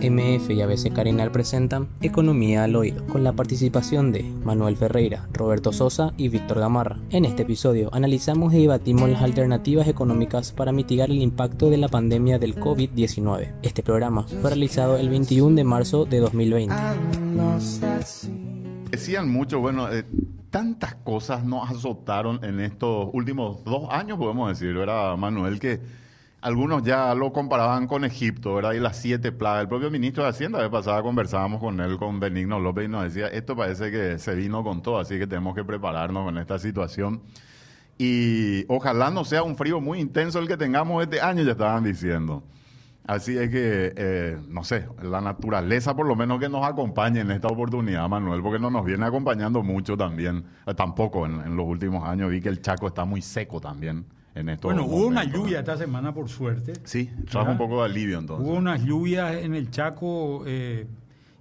[0.00, 5.72] MF y ABC Carinal presentan Economía al Oído, con la participación de Manuel Ferreira, Roberto
[5.72, 6.98] Sosa y Víctor Gamarra.
[7.10, 11.88] En este episodio analizamos y debatimos las alternativas económicas para mitigar el impacto de la
[11.88, 13.54] pandemia del COVID-19.
[13.62, 16.74] Este programa fue realizado el 21 de marzo de 2020.
[18.90, 20.04] Decían mucho, bueno, eh,
[20.50, 25.58] tantas cosas nos azotaron en estos últimos dos años, podemos decir, ¿verdad, Manuel?
[25.58, 25.80] Que
[26.40, 28.72] algunos ya lo comparaban con Egipto, ¿verdad?
[28.72, 29.62] Y las siete plagas.
[29.62, 32.88] El propio ministro de Hacienda, la vez pasada conversábamos con él, con Benigno López, y
[32.88, 36.38] nos decía, esto parece que se vino con todo, así que tenemos que prepararnos con
[36.38, 37.22] esta situación.
[37.98, 41.82] Y ojalá no sea un frío muy intenso el que tengamos este año, ya estaban
[41.82, 42.44] diciendo.
[43.04, 47.30] Así es que, eh, no sé, la naturaleza por lo menos que nos acompañe en
[47.30, 51.66] esta oportunidad, Manuel, porque no nos viene acompañando mucho también, eh, tampoco en, en los
[51.66, 52.30] últimos años.
[52.30, 54.04] Vi que el Chaco está muy seco también
[54.62, 56.74] bueno, hubo una lluvia esta semana, por suerte.
[56.84, 58.46] Sí, trajo un poco de alivio entonces.
[58.46, 60.86] Hubo unas lluvias en el Chaco eh,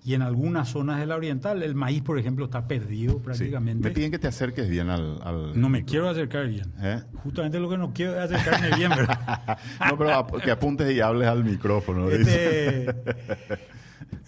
[0.03, 1.61] y en algunas zonas de la oriental.
[1.63, 3.89] El maíz, por ejemplo, está perdido prácticamente.
[3.89, 5.59] Me piden que te acerques bien al...
[5.59, 6.71] No me quiero acercar bien.
[6.81, 7.01] ¿Eh?
[7.23, 9.57] Justamente lo que no quiero es acercarme bien, ¿verdad?
[9.89, 12.09] no, pero que apuntes y hables al micrófono.
[12.09, 12.95] Este,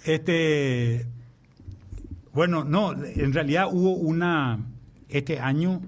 [0.04, 1.08] este,
[2.34, 4.60] bueno, no, en realidad hubo una...
[5.08, 5.82] Este año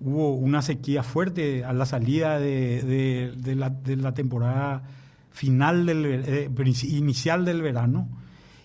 [0.00, 4.82] hubo una sequía fuerte a la salida de, la, temporada
[5.30, 6.50] final del eh,
[6.84, 8.08] inicial del verano.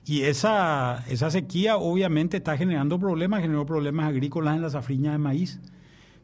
[0.06, 5.18] Y esa, esa sequía obviamente está generando problemas, generó problemas agrícolas en la zafriña de
[5.18, 5.62] maíz,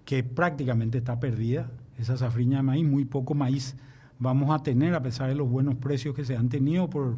[0.06, 3.76] que prácticamente está perdida, esa zafriña de maíz, muy poco maíz
[4.20, 7.18] vamos a tener a pesar de los buenos precios que se han tenido por,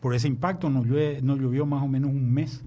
[0.00, 2.62] por ese impacto, nos, nos llovió más o menos un mes.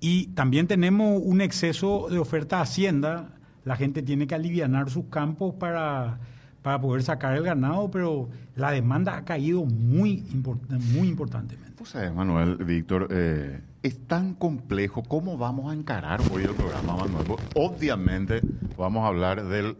[0.00, 3.34] Y también tenemos un exceso de oferta de hacienda.
[3.64, 6.18] La gente tiene que aliviar sus campos para,
[6.62, 10.24] para poder sacar el ganado, pero la demanda ha caído muy,
[10.94, 11.72] muy importantemente.
[11.76, 15.02] Pues, Manuel, Víctor, eh, es tan complejo.
[15.02, 17.26] ¿Cómo vamos a encarar hoy el programa, Manuel?
[17.54, 18.40] Obviamente
[18.76, 19.76] vamos a hablar del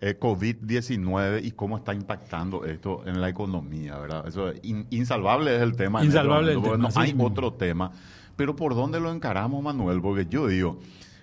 [0.00, 4.28] eh, COVID-19 y cómo está impactando esto en la economía, ¿verdad?
[4.28, 5.98] Eso es insalvable es el tema.
[5.98, 7.90] Este insalvable el tema, No hay otro tema.
[8.38, 10.00] Pero ¿por dónde lo encaramos, Manuel?
[10.00, 10.78] Porque yo digo,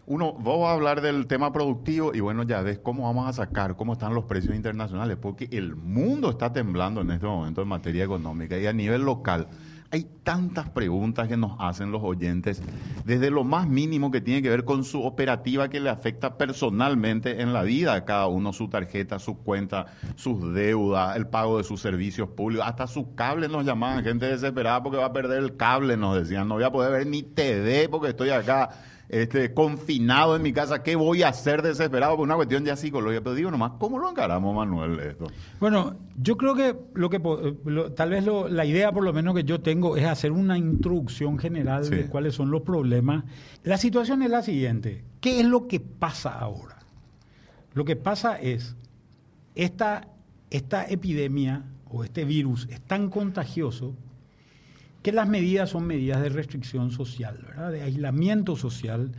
[0.05, 3.77] uno, vos a hablar del tema productivo y bueno, ya ves cómo vamos a sacar,
[3.77, 8.03] cómo están los precios internacionales, porque el mundo está temblando en este momento en materia
[8.03, 9.47] económica y a nivel local.
[9.91, 12.61] Hay tantas preguntas que nos hacen los oyentes,
[13.05, 17.41] desde lo más mínimo que tiene que ver con su operativa que le afecta personalmente
[17.41, 19.85] en la vida a cada uno, su tarjeta, su cuenta,
[20.15, 24.81] sus deudas, el pago de sus servicios públicos, hasta su cable nos llamaban, gente desesperada
[24.81, 27.87] porque va a perder el cable, nos decían, no voy a poder ver ni TV
[27.87, 28.71] porque estoy acá
[29.09, 33.21] este, confinado en mi casa, ¿qué voy a hacer desesperado por una cuestión ya psicológica?
[33.21, 35.27] Pero digo nomás, ¿cómo lo encaramos, Manuel, esto?
[35.59, 37.21] Bueno, yo creo que lo que
[37.95, 41.89] tal vez la idea por lo menos que yo tengo es hacer una introducción general
[41.89, 43.25] de cuáles son los problemas.
[43.63, 46.79] La situación es la siguiente, ¿qué es lo que pasa ahora?
[47.73, 48.75] Lo que pasa es,
[49.53, 50.07] esta,
[50.49, 53.95] esta epidemia o este virus es tan contagioso
[55.05, 57.37] que las medidas son medidas de restricción social,
[57.71, 59.11] de aislamiento social,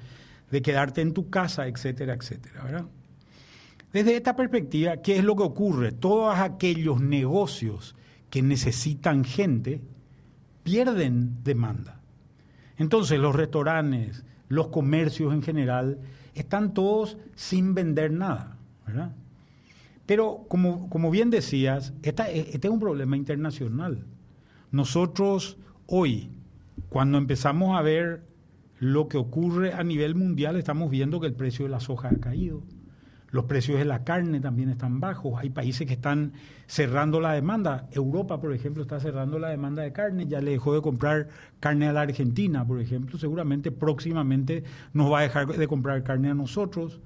[0.51, 2.89] de quedarte en tu casa, etcétera, etcétera.
[3.93, 5.93] Desde esta perspectiva, ¿qué es lo que ocurre?
[5.93, 7.95] Todos aquellos negocios
[8.31, 9.81] que necesitan gente
[10.65, 12.01] pierden demanda.
[12.79, 16.01] Entonces los restaurantes, los comercios en general,
[16.35, 18.57] están todos sin vender nada.
[20.05, 24.05] Pero como, como bien decías, este es un problema internacional.
[24.73, 25.59] Nosotros
[25.89, 26.31] Hoy,
[26.89, 28.25] cuando empezamos a ver
[28.81, 32.17] lo que ocurre a nivel mundial, estamos viendo que el precio de la soja ha
[32.19, 32.65] caído.
[33.31, 35.35] Los precios de la carne también están bajos.
[35.39, 36.33] Hay países que están
[36.67, 37.87] cerrando la demanda.
[37.93, 40.27] Europa, por ejemplo, está cerrando la demanda de carne.
[40.27, 41.29] Ya le dejó de comprar
[41.61, 43.17] carne a la Argentina, por ejemplo.
[43.17, 47.01] Seguramente próximamente nos va a dejar de comprar carne a nosotros,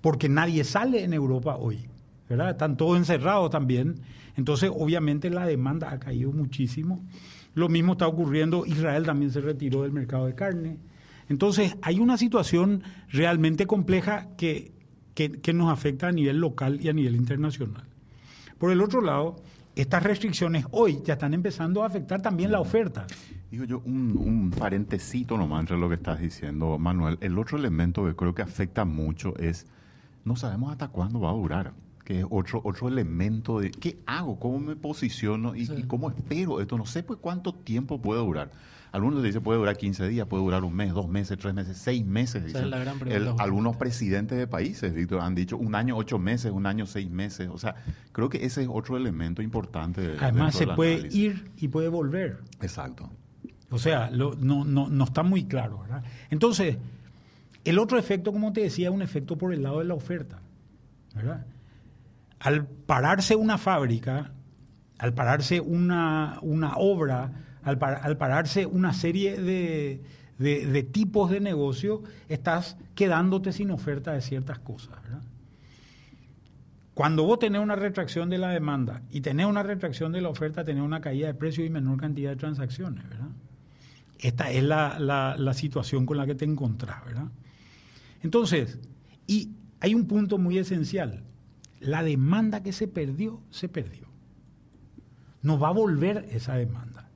[0.00, 1.88] porque nadie sale en Europa hoy.
[2.28, 2.50] ¿verdad?
[2.50, 4.00] Están todos encerrados también.
[4.36, 7.04] Entonces, obviamente, la demanda ha caído muchísimo.
[7.56, 10.78] Lo mismo está ocurriendo, Israel también se retiró del mercado de carne.
[11.30, 14.72] Entonces, hay una situación realmente compleja que,
[15.14, 17.84] que, nos afecta a nivel local y a nivel internacional.
[18.58, 19.36] Por el otro lado,
[19.74, 23.06] estas restricciones hoy ya están empezando a afectar también la oferta.
[23.50, 27.16] Digo yo, un, un parentecito nomás entre lo que estás diciendo, Manuel.
[27.22, 29.66] El otro elemento que creo que afecta mucho es,
[30.26, 31.72] no sabemos hasta cuándo va a durar
[32.06, 36.78] que es otro, otro elemento de qué hago, cómo me posiciono y, cómo espero esto.
[36.78, 38.52] No sé pues cuánto tiempo puede durar.
[38.92, 42.06] Algunos dicen puede durar 15 días, puede durar un mes, dos meses, tres meses, seis
[42.06, 42.54] meses.
[43.38, 47.50] algunos presidentes de países, Víctor, han dicho un año, ocho meses, un año, seis meses.
[47.52, 47.74] O sea,
[48.12, 50.14] creo que ese es otro elemento importante.
[50.20, 52.38] Además, se puede ir y puede volver.
[52.62, 53.10] Exacto.
[53.68, 56.04] O sea, no, no, no está muy claro, ¿verdad?
[56.30, 56.76] Entonces,
[57.64, 60.40] el otro efecto, como te decía, es un efecto por el lado de la oferta,
[61.12, 61.44] ¿verdad?
[62.40, 64.32] Al pararse una fábrica,
[64.98, 66.38] al pararse una,
[66.76, 74.58] obra, al, pararse una serie de, tipos de negocio, estás quedándote sin oferta de ciertas
[74.58, 74.96] cosas.
[76.94, 80.64] Cuando vos tenés una retracción de la demanda y tenés una retracción de la oferta,
[80.64, 83.04] tenés una caída de precio y menor cantidad de transacciones.
[84.18, 87.04] Esta es la, la situación con la que te encontrás.
[87.04, 87.26] ¿verdad?
[88.22, 88.78] Entonces,
[89.26, 89.50] y
[89.80, 91.22] hay un punto muy esencial
[91.80, 94.06] la demanda que se perdió, se perdió.
[95.42, 97.08] No va a volver esa demanda.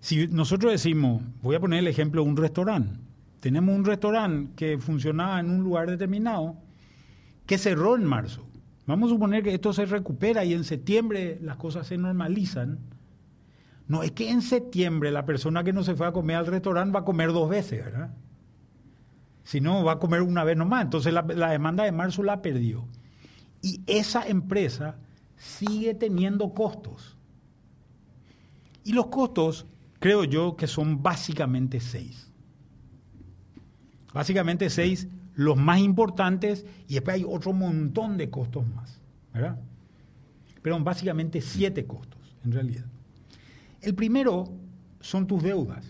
[0.00, 2.98] Si nosotros decimos, voy a poner el ejemplo de un restaurante,
[3.40, 6.56] tenemos un restaurante que funcionaba en un lugar determinado,
[7.46, 8.46] que cerró en marzo.
[8.86, 12.78] Vamos a suponer que esto se recupera y en septiembre las cosas se normalizan.
[13.88, 16.92] No, es que en septiembre la persona que no se fue a comer al restaurante
[16.92, 18.10] va a comer dos veces, ¿verdad?
[19.44, 20.84] Si no, va a comer una vez nomás.
[20.84, 22.84] Entonces la, la demanda de marzo la perdió.
[23.66, 24.94] Y esa empresa
[25.36, 27.16] sigue teniendo costos.
[28.84, 29.66] Y los costos,
[29.98, 32.30] creo yo, que son básicamente seis.
[34.14, 39.00] Básicamente seis, los más importantes, y después hay otro montón de costos más.
[39.34, 39.58] ¿verdad?
[40.62, 42.84] Pero básicamente siete costos, en realidad.
[43.80, 44.52] El primero
[45.00, 45.84] son tus deudas.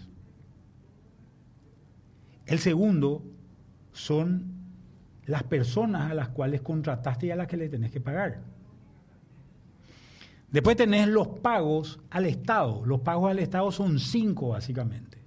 [2.46, 3.22] El segundo
[3.92, 4.55] son
[5.26, 8.40] las personas a las cuales contrataste y a las que le tenés que pagar.
[10.50, 12.84] Después tenés los pagos al Estado.
[12.86, 15.18] Los pagos al Estado son cinco, básicamente.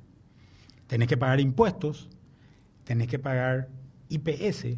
[0.88, 2.10] Tenés que pagar impuestos,
[2.84, 3.68] tenés que pagar
[4.08, 4.78] IPS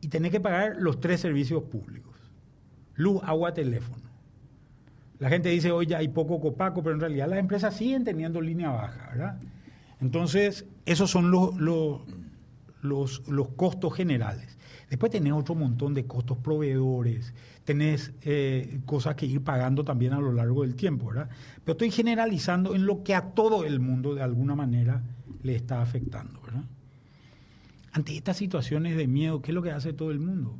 [0.00, 2.16] y tenés que pagar los tres servicios públicos.
[2.94, 4.08] Luz, agua, teléfono.
[5.18, 8.70] La gente dice, oye, hay poco copaco, pero en realidad las empresas siguen teniendo línea
[8.70, 9.40] baja, ¿verdad?
[10.00, 12.00] Entonces, esos son los, los,
[12.82, 13.22] los,
[13.56, 14.56] costos generales.
[14.90, 17.34] Después tenés otro montón de costos proveedores,
[17.64, 21.28] tenés eh, cosas que ir pagando también a lo largo del tiempo, ¿verdad?
[21.64, 25.02] Pero estoy generalizando en lo que a todo el mundo de alguna manera
[25.42, 26.64] le está afectando, ¿verdad?
[27.92, 30.56] Ante estas situaciones de miedo, ¿qué es lo que hace todo el mundo?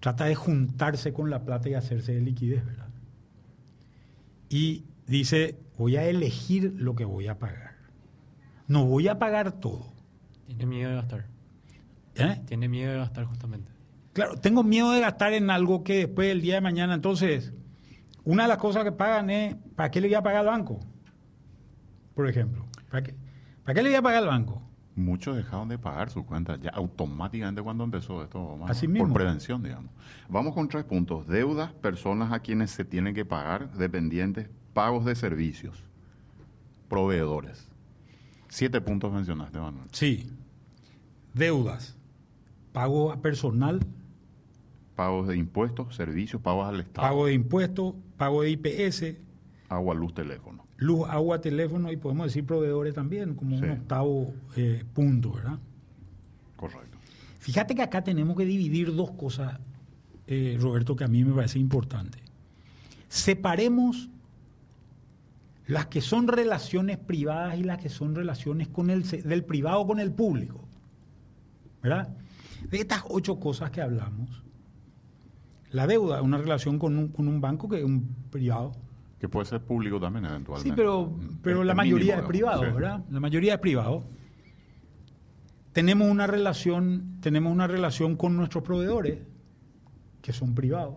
[0.00, 2.88] Trata de juntarse con la plata y hacerse de liquidez, ¿verdad?
[4.48, 7.76] Y dice, voy a elegir lo que voy a pagar.
[8.68, 9.97] No voy a pagar todo
[10.48, 11.26] tiene miedo de gastar.
[12.14, 12.40] ¿Eh?
[12.46, 13.70] Tiene miedo de gastar justamente.
[14.12, 17.52] Claro, tengo miedo de gastar en algo que después del día de mañana, entonces,
[18.24, 20.80] una de las cosas que pagan es, ¿para qué le voy a pagar al banco?
[22.14, 23.14] Por ejemplo, ¿para qué,
[23.62, 24.62] ¿para qué le voy a pagar al banco?
[24.96, 29.06] Muchos dejaron de pagar sus cuentas ya automáticamente cuando empezó esto, Así mismo.
[29.06, 29.92] por prevención, digamos.
[30.28, 31.28] Vamos con tres puntos.
[31.28, 35.84] Deudas, personas a quienes se tienen que pagar, dependientes, pagos de servicios,
[36.88, 37.68] proveedores.
[38.48, 39.86] Siete puntos mencionaste, Manuel.
[39.92, 40.32] Sí.
[41.38, 41.96] Deudas.
[42.72, 43.80] Pago a personal.
[44.96, 47.06] Pagos de impuestos, servicios, pagos al Estado.
[47.06, 49.16] Pago de impuestos, pago de IPS.
[49.68, 50.66] Agua, luz, teléfono.
[50.76, 55.58] Luz, agua, teléfono y podemos decir proveedores también, como un octavo eh, punto, ¿verdad?
[56.56, 56.98] Correcto.
[57.38, 59.58] Fíjate que acá tenemos que dividir dos cosas,
[60.26, 62.18] eh, Roberto, que a mí me parece importante.
[63.08, 64.10] Separemos
[65.66, 70.00] las que son relaciones privadas y las que son relaciones con el, del privado con
[70.00, 70.68] el público.
[71.82, 72.16] ¿Verdad?
[72.70, 74.42] De estas ocho cosas que hablamos,
[75.70, 78.72] la deuda es una relación con un, con un banco que es un privado.
[79.18, 80.70] Que puede ser público también eventualmente.
[80.70, 83.04] Sí, pero, pero la mayoría es privado, ¿verdad?
[83.10, 84.04] La mayoría es privado.
[85.72, 89.18] Tenemos una relación, tenemos una relación con nuestros proveedores,
[90.22, 90.96] que son privados,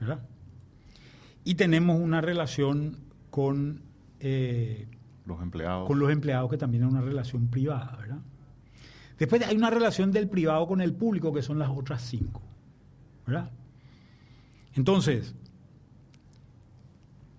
[0.00, 0.20] ¿verdad?
[1.44, 2.98] Y tenemos una relación
[3.30, 3.82] con,
[4.20, 4.88] eh,
[5.26, 5.86] los empleados.
[5.86, 8.18] con los empleados, que también es una relación privada, ¿verdad?
[9.18, 12.40] Después hay una relación del privado con el público, que son las otras cinco,
[13.26, 13.50] ¿verdad?
[14.74, 15.34] Entonces,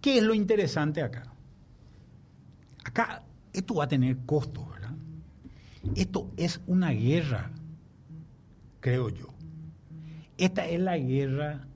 [0.02, 1.32] ¿qué es lo interesante acá?
[2.84, 4.94] Acá esto va a tener costos, ¿verdad?
[5.96, 7.52] Esto es una guerra,
[8.82, 9.34] creo yo.
[10.38, 11.68] Esta es la guerra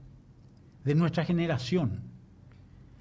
[0.83, 2.01] de nuestra generación.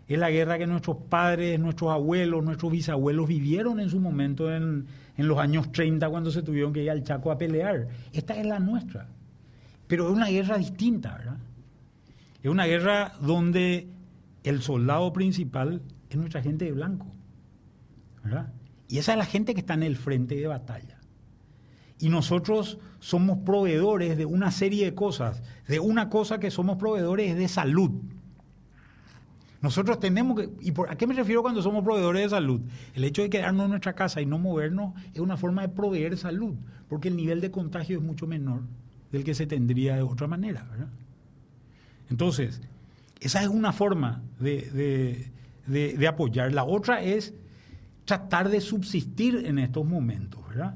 [0.08, 4.86] Es la guerra que nuestros padres, nuestros abuelos, nuestros bisabuelos vivieron en su momento en,
[5.16, 7.88] los años 30 cuando se tuvieron que ir al Chaco a pelear.
[8.12, 9.08] Esta es la nuestra.
[9.86, 11.38] Pero es una guerra distinta, ¿verdad?
[12.42, 13.88] Es una guerra donde
[14.42, 17.06] el soldado principal es nuestra gente de blanco,
[18.24, 18.52] ¿verdad?
[18.88, 20.98] Y esa es la gente que está en el frente de batalla.
[21.98, 25.42] Y nosotros somos proveedores de una serie de cosas.
[25.68, 27.92] De una cosa que somos proveedores es de salud.
[29.62, 30.50] Nosotros tenemos que...
[30.60, 32.60] ¿Y por, a qué me refiero cuando somos proveedores de salud?
[32.94, 36.18] El hecho de quedarnos en nuestra casa y no movernos es una forma de proveer
[36.18, 36.54] salud,
[36.88, 38.62] porque el nivel de contagio es mucho menor
[39.12, 40.66] del que se tendría de otra manera.
[40.68, 40.88] ¿verdad?
[42.10, 42.60] Entonces,
[43.20, 45.30] esa es una forma de,
[45.66, 46.52] de apoyar.
[46.52, 47.32] La otra es
[48.04, 50.74] tratar de subsistir en estos momentos, ¿verdad?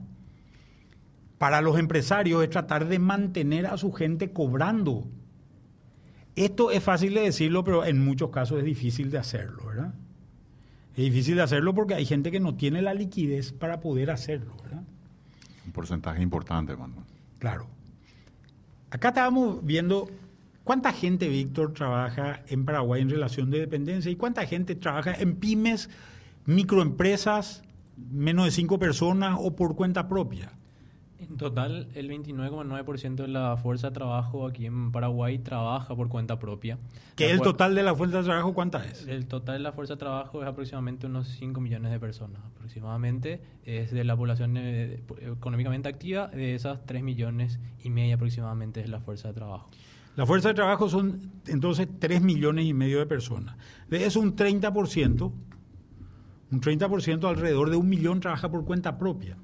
[1.39, 5.07] Para los empresarios es tratar de mantener a su gente cobrando.
[6.37, 9.95] Esto es fácil de decirlo, pero en muchos casos es difícil de hacerlo, ¿verdad?
[10.95, 14.55] Es difícil de hacerlo porque hay gente que no tiene la liquidez para poder hacerlo,
[14.63, 14.83] ¿verdad?
[15.65, 17.05] Un porcentaje importante, Manuel.
[17.39, 17.67] Claro.
[18.91, 20.11] Acá estábamos viendo
[20.63, 25.37] cuánta gente, Víctor, trabaja en Paraguay en relación de dependencia y cuánta gente trabaja en
[25.37, 25.89] pymes
[26.45, 27.63] microempresas,
[27.97, 30.53] menos de cinco personas o por cuenta propia.
[31.19, 36.39] En total, el 29,9% de la fuerza de trabajo aquí en Paraguay trabaja por cuenta
[36.39, 36.79] propia.
[37.15, 39.07] ¿Qué es el total de la fuerza de trabajo cuánta es?
[39.07, 42.43] El total de la fuerza de trabajo es aproximadamente unos 5 millones de personas.
[42.55, 48.81] Aproximadamente es de la población eh, económicamente activa, de esas 3 millones y medio aproximadamente
[48.81, 49.71] es la fuerza de trabajo.
[50.17, 53.57] La fuerza de trabajo son entonces 3 millones y medio de personas.
[53.89, 55.33] De eso un 30%
[56.51, 59.37] un 30% alrededor de un millón trabaja por cuenta propia.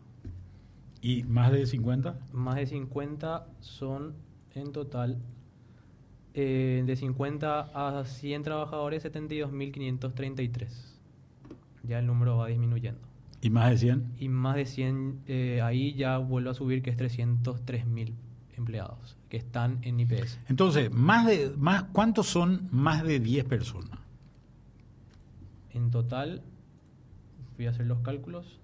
[1.02, 2.20] ¿Y más de 50?
[2.34, 4.14] Más de 50 son
[4.56, 5.18] en total
[6.34, 10.87] eh, de 50 a 100 trabajadores, 72.533.
[11.88, 13.02] Ya el número va disminuyendo.
[13.42, 14.14] ¿Y más de 100?
[14.20, 18.14] Y más de 100, eh, ahí ya vuelve a subir, que es 303.000
[18.58, 20.40] empleados que están en IPS.
[20.50, 24.00] Entonces, más de, más, ¿cuántos son más de 10 personas?
[25.72, 26.42] En total,
[27.58, 28.60] voy a hacer los cálculos,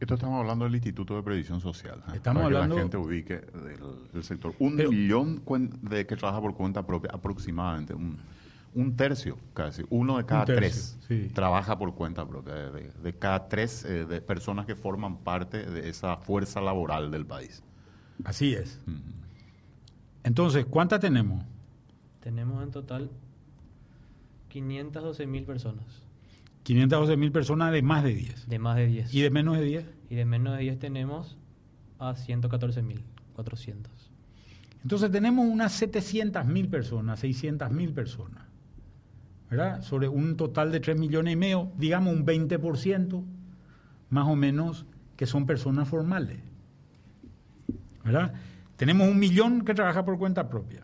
[0.00, 2.02] esto estamos hablando del Instituto de Previsión Social.
[2.08, 2.16] ¿eh?
[2.16, 2.74] Estamos para hablando...
[2.74, 3.40] que la gente ubique
[4.12, 4.54] del, sector.
[4.58, 5.42] Un millón
[5.82, 7.94] de que trabaja por cuenta propia, aproximadamente.
[7.94, 8.18] Un,
[8.96, 9.84] tercio, casi.
[9.90, 10.98] Uno de cada tres
[11.32, 12.54] trabaja por cuenta propia.
[12.54, 17.62] De, cada tres eh, de personas que forman parte de esa fuerza laboral del país.
[18.24, 18.80] Así es.
[20.24, 21.44] Entonces, ¿cuántas tenemos?
[22.20, 23.10] Tenemos en total
[24.48, 25.84] 512 mil personas.
[26.64, 28.48] 512 mil personas de más de 10.
[28.48, 29.14] De más de 10.
[29.14, 29.86] ¿Y de menos de 10?
[30.10, 31.36] Y de menos de 10 tenemos
[31.98, 33.04] a 114 mil
[33.34, 33.92] 400.
[34.82, 38.44] Entonces tenemos unas 700 mil personas, 600 mil personas.
[39.56, 39.82] ¿Verdad?
[39.82, 43.24] Sobre un total de 3 millones y medio, digamos un 20%
[44.10, 46.38] más o menos que son personas formales.
[48.04, 48.34] ¿Verdad?
[48.76, 50.82] Tenemos un millón que trabaja por cuenta propia,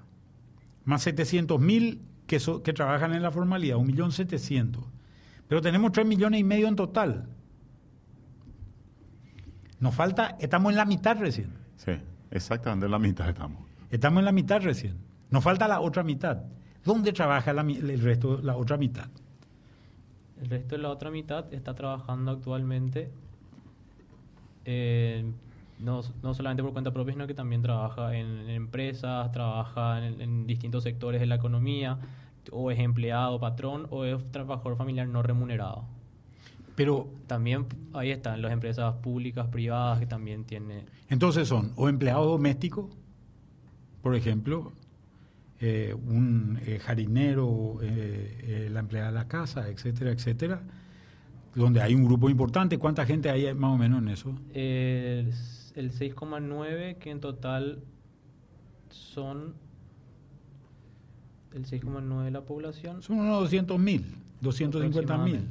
[0.84, 4.84] más 700 mil que, que trabajan en la formalidad, un millón 700
[5.50, 7.26] pero tenemos 3 millones y medio en total.
[9.80, 11.52] Nos falta, estamos en la mitad recién.
[11.74, 11.90] Sí,
[12.30, 13.64] exactamente en la mitad estamos.
[13.90, 14.98] Estamos en la mitad recién.
[15.28, 16.44] Nos falta la otra mitad.
[16.84, 19.08] ¿Dónde trabaja el resto, la otra mitad?
[20.40, 23.10] El resto de la otra mitad está trabajando actualmente,
[24.64, 25.24] eh,
[25.78, 31.20] no, solamente por cuenta propia, sino que también trabaja en, empresas, trabaja en, distintos sectores
[31.20, 31.98] de la economía,
[32.52, 35.84] o es empleado, patrón, o es trabajador familiar no remunerado.
[36.74, 40.86] Pero también ahí están las empresas públicas, privadas que también tienen.
[41.10, 42.88] Entonces son o empleado doméstico,
[44.02, 44.72] por ejemplo,
[45.60, 50.62] eh, un eh, jarinero, eh, la empleada de la casa, etcétera, etcétera,
[51.54, 52.78] donde hay un grupo importante.
[52.78, 54.34] ¿Cuánta gente hay más o menos en eso?
[54.52, 57.82] el 6,9 que en total
[58.88, 59.54] son
[61.54, 63.02] el 6,9 de la población.
[63.02, 64.04] Son unos 200 mil,
[64.40, 65.48] 250 mil.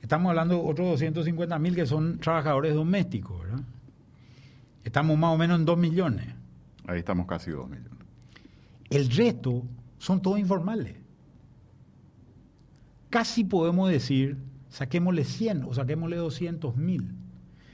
[0.00, 3.60] Estamos hablando de otros 250 mil que son trabajadores domésticos, ¿verdad?
[4.86, 6.26] estamos más o menos en 2 millones.
[6.86, 7.95] Ahí estamos casi 2 millones.
[8.90, 9.64] El resto
[9.98, 10.96] son todos informales.
[13.10, 14.36] Casi podemos decir,
[14.68, 17.14] saquémosle 100 o saquémosle 200 mil.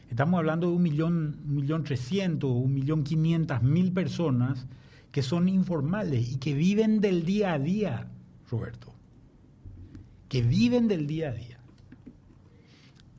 [0.09, 4.67] Estamos hablando de un millón, un millón trescientos, un millón quinientas mil personas
[5.11, 8.09] que son informales y que viven del día a día,
[8.51, 8.93] Roberto.
[10.29, 11.59] Que viven del día a día.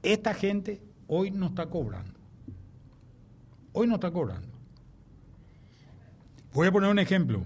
[0.02, 2.20] Esta gente hoy no está cobrando.
[3.72, 4.48] Hoy no está cobrando.
[6.54, 7.44] Voy a poner un ejemplo.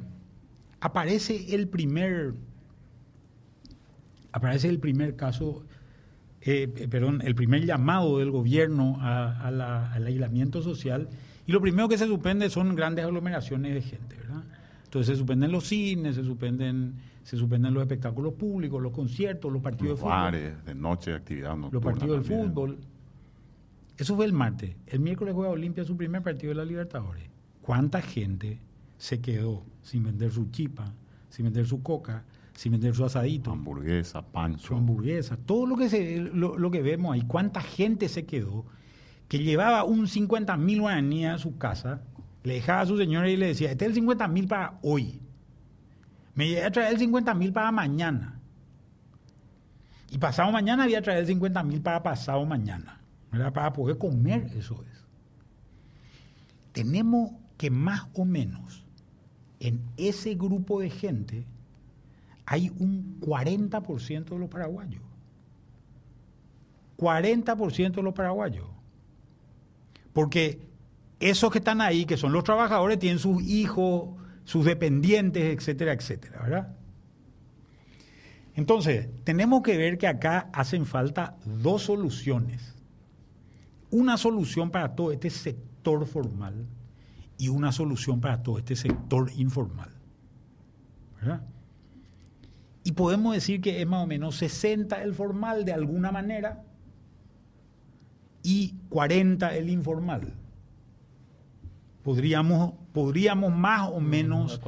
[0.80, 2.34] Aparece el primer,
[4.32, 5.66] aparece el primer caso,
[6.42, 11.10] eh, perdón, el primer llamado del gobierno al aislamiento social
[11.48, 14.44] y lo primero que se suspende son grandes aglomeraciones de gente, ¿verdad?
[14.84, 19.62] Entonces se suspenden los cines, se suspenden, se suspenden los espectáculos públicos, los conciertos, los
[19.62, 20.66] partidos de fútbol.
[20.66, 21.72] de noche, actividad nocturna.
[21.72, 22.78] Los partidos del fútbol.
[23.98, 24.76] Eso fue el martes.
[24.86, 27.24] El miércoles juega Olimpia su primer partido de la Libertadores.
[27.62, 28.60] ¿Cuánta gente
[28.98, 30.94] se quedó sin vender su chipa,
[31.30, 32.24] sin vender su coca,
[32.54, 33.52] sin vender su asadito?
[33.52, 34.68] Hamburguesa, pancho.
[34.68, 35.38] Su hamburguesa.
[35.38, 37.22] Todo lo que, se, lo, que vemos ahí.
[37.22, 38.66] ¿Cuánta gente se quedó
[39.28, 42.02] que llevaba un 50 mil guaraníes a su casa,
[42.44, 45.22] le dejaba a su señora y le decía, este es el 50 mil para hoy.
[46.34, 48.40] Me voy a traer el 50 mil para mañana.
[50.10, 53.02] Y pasado mañana voy a traer el 50 mil para pasado mañana.
[53.30, 55.06] Para poder comer, eso es.
[56.72, 58.87] Tenemos que más o menos
[59.60, 61.46] en ese grupo de gente
[62.46, 65.02] hay un 40% de los paraguayos.
[66.98, 68.68] 40% de los paraguayos.
[70.14, 70.60] Porque
[71.20, 74.10] esos que están ahí, que son los trabajadores, tienen sus hijos,
[74.46, 76.76] sus dependientes, etcétera, etcétera, ¿verdad?
[78.56, 82.78] Entonces, tenemos que ver que acá hacen falta dos soluciones
[83.90, 86.66] una solución para todo este sector formal
[87.38, 89.90] y una solución para todo este sector informal.
[91.20, 91.42] ¿verdad?
[92.84, 96.64] Y podemos decir que es más o menos 60 el formal de alguna manera
[98.44, 100.34] y 40 el informal.
[102.02, 104.62] Podríamos, podríamos más o menos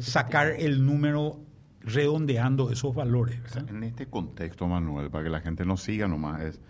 [0.00, 1.38] sacar el número
[1.82, 3.38] redondeando esos valores.
[3.56, 6.60] en este contexto, Manuel, para que la gente no siga nomás, es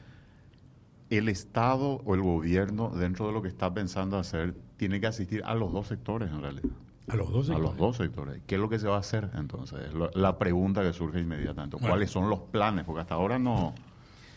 [1.10, 5.42] el Estado o el gobierno, dentro de lo que está pensando hacer, tiene que asistir
[5.44, 6.70] a los dos sectores en realidad.
[7.08, 7.68] A los dos sectores.
[7.68, 8.42] A los dos sectores.
[8.46, 9.78] ¿Qué es lo que se va a hacer entonces?
[10.14, 11.76] La pregunta que surge inmediatamente.
[11.78, 12.84] ¿Cuáles son los planes?
[12.84, 13.74] Porque hasta ahora no,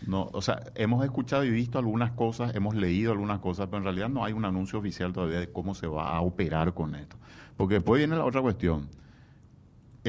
[0.06, 3.84] no, o sea, hemos escuchado y visto algunas cosas, hemos leído algunas cosas, pero en
[3.86, 7.18] realidad no hay un anuncio oficial todavía de cómo se va a operar con esto.
[7.58, 8.88] Porque después viene la otra cuestión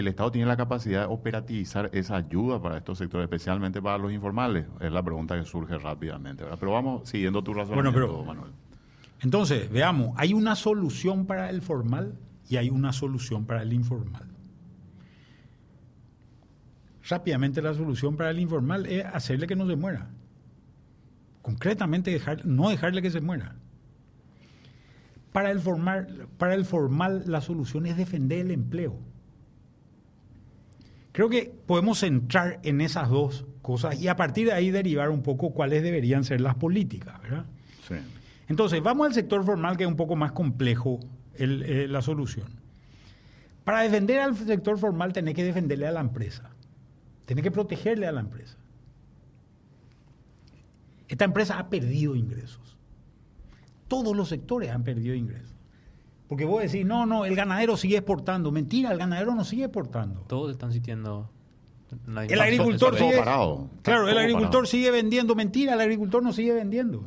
[0.00, 4.12] el Estado tiene la capacidad de operativizar esa ayuda para estos sectores, especialmente para los
[4.12, 4.66] informales?
[4.80, 6.44] Es la pregunta que surge rápidamente.
[6.58, 8.50] Pero vamos siguiendo tu razonamiento, Manuel.
[9.22, 14.26] Entonces, veamos, hay una solución para el formal y hay una solución para el informal.
[17.08, 20.10] Rápidamente la solución para el informal es hacerle que no se muera.
[21.42, 23.56] Concretamente, dejar, no dejarle que se muera.
[25.32, 29.09] Para el, formal, para el formal la solución es defender el empleo
[31.12, 35.22] Creo que podemos centrar en esas dos cosas y a partir de ahí derivar un
[35.22, 37.44] poco cuáles deberían ser las políticas, ¿verdad?
[37.86, 37.96] Sí.
[38.48, 41.00] Entonces, vamos al sector formal que es un poco más complejo
[41.34, 42.48] eh, la solución.
[43.64, 46.50] Para defender al sector formal tenés que defenderle a la empresa,
[47.26, 48.56] tenés que protegerle a la empresa.
[51.08, 52.76] Esta empresa ha perdido ingresos.
[53.88, 55.49] Todos los sectores han perdido ingresos.
[56.30, 58.52] Porque vos decís, no, no, el ganadero sigue exportando.
[58.52, 60.20] Mentira, el ganadero no sigue exportando.
[60.28, 61.28] Todos están sintiendo.
[62.06, 63.20] El agricultor sigue.
[63.82, 65.34] Claro, el agricultor sigue vendiendo.
[65.34, 67.02] Mentira, el agricultor no sigue vendiendo.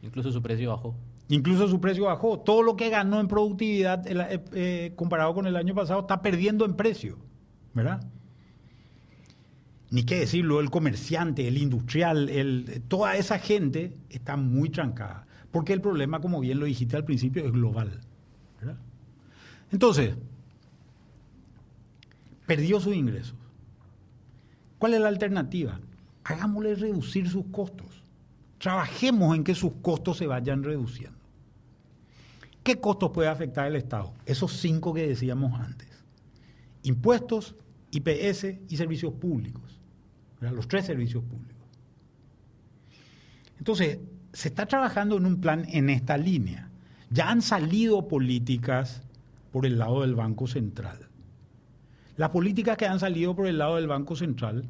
[0.00, 0.94] Incluso su precio bajó.
[1.28, 2.40] Incluso su precio bajó.
[2.40, 6.64] Todo lo que ganó en productividad eh, eh, comparado con el año pasado está perdiendo
[6.64, 7.18] en precio.
[7.74, 8.02] ¿Verdad?
[9.90, 15.26] Ni qué decirlo, el comerciante, el industrial, el, toda esa gente está muy trancada.
[15.50, 18.00] Porque el problema, como bien lo dijiste al principio, es global.
[19.72, 20.14] Entonces,
[22.46, 23.36] perdió sus ingresos.
[24.78, 25.78] ¿Cuál es la alternativa?
[26.24, 28.02] Hagámosle reducir sus costos.
[28.58, 31.18] Trabajemos en que sus costos se vayan reduciendo.
[32.62, 34.12] ¿Qué costos puede afectar el Estado?
[34.26, 35.88] Esos cinco que decíamos antes.
[36.82, 37.54] Impuestos,
[37.90, 39.78] IPS y servicios públicos.
[40.40, 41.66] Los tres servicios públicos.
[43.58, 43.98] Entonces,
[44.32, 46.70] se está trabajando en un plan en esta línea.
[47.10, 49.02] Ya han salido políticas
[49.52, 51.08] por el lado del Banco Central.
[52.16, 54.68] Las políticas que han salido por el lado del Banco Central,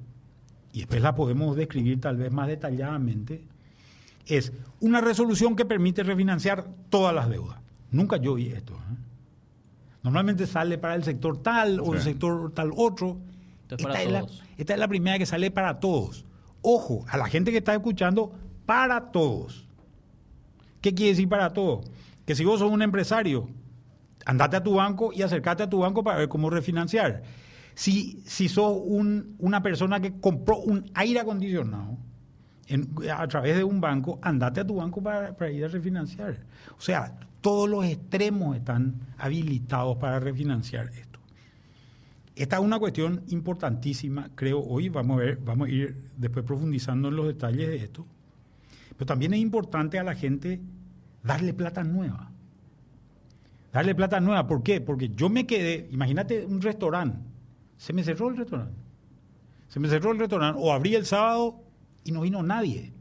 [0.73, 3.43] y después las podemos describir tal vez más detalladamente,
[4.27, 7.59] es una resolución que permite refinanciar todas las deudas.
[7.91, 8.75] Nunca yo oí esto.
[8.75, 8.97] ¿eh?
[10.03, 13.19] Normalmente sale para el sector tal o el sector tal otro.
[13.69, 16.25] Esta es, la, esta es la primera que sale para todos.
[16.63, 18.33] Ojo, a la gente que está escuchando,
[18.67, 19.67] para todos.
[20.81, 21.87] ¿Qué quiere decir para todos?
[22.25, 23.49] Que si vos sos un empresario,
[24.27, 27.23] andate a tu banco y acercate a tu banco para ver cómo refinanciar.
[27.75, 28.79] Si, si sos
[29.39, 31.97] una persona que compró un aire acondicionado
[33.17, 36.39] a través de un banco, andate a tu banco para, para ir a refinanciar.
[36.79, 41.11] O sea, todos los extremos están habilitados para refinanciar esto.
[42.37, 47.09] Esta es una cuestión importantísima, creo, hoy vamos a ver, vamos a ir después profundizando
[47.09, 48.07] en los detalles de esto.
[48.97, 50.61] Pero también es importante a la gente
[51.23, 52.31] darle plata nueva.
[53.73, 54.81] Darle plata nueva, ¿por qué?
[54.81, 57.19] Porque yo me quedé, imagínate un restaurante,
[57.77, 58.75] se me cerró el restaurante.
[59.69, 61.63] Se me cerró el restaurante, o abrí el sábado
[62.03, 62.93] y no vino nadie.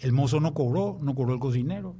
[0.00, 1.94] El mozo no cobró, no cobró el cocinero.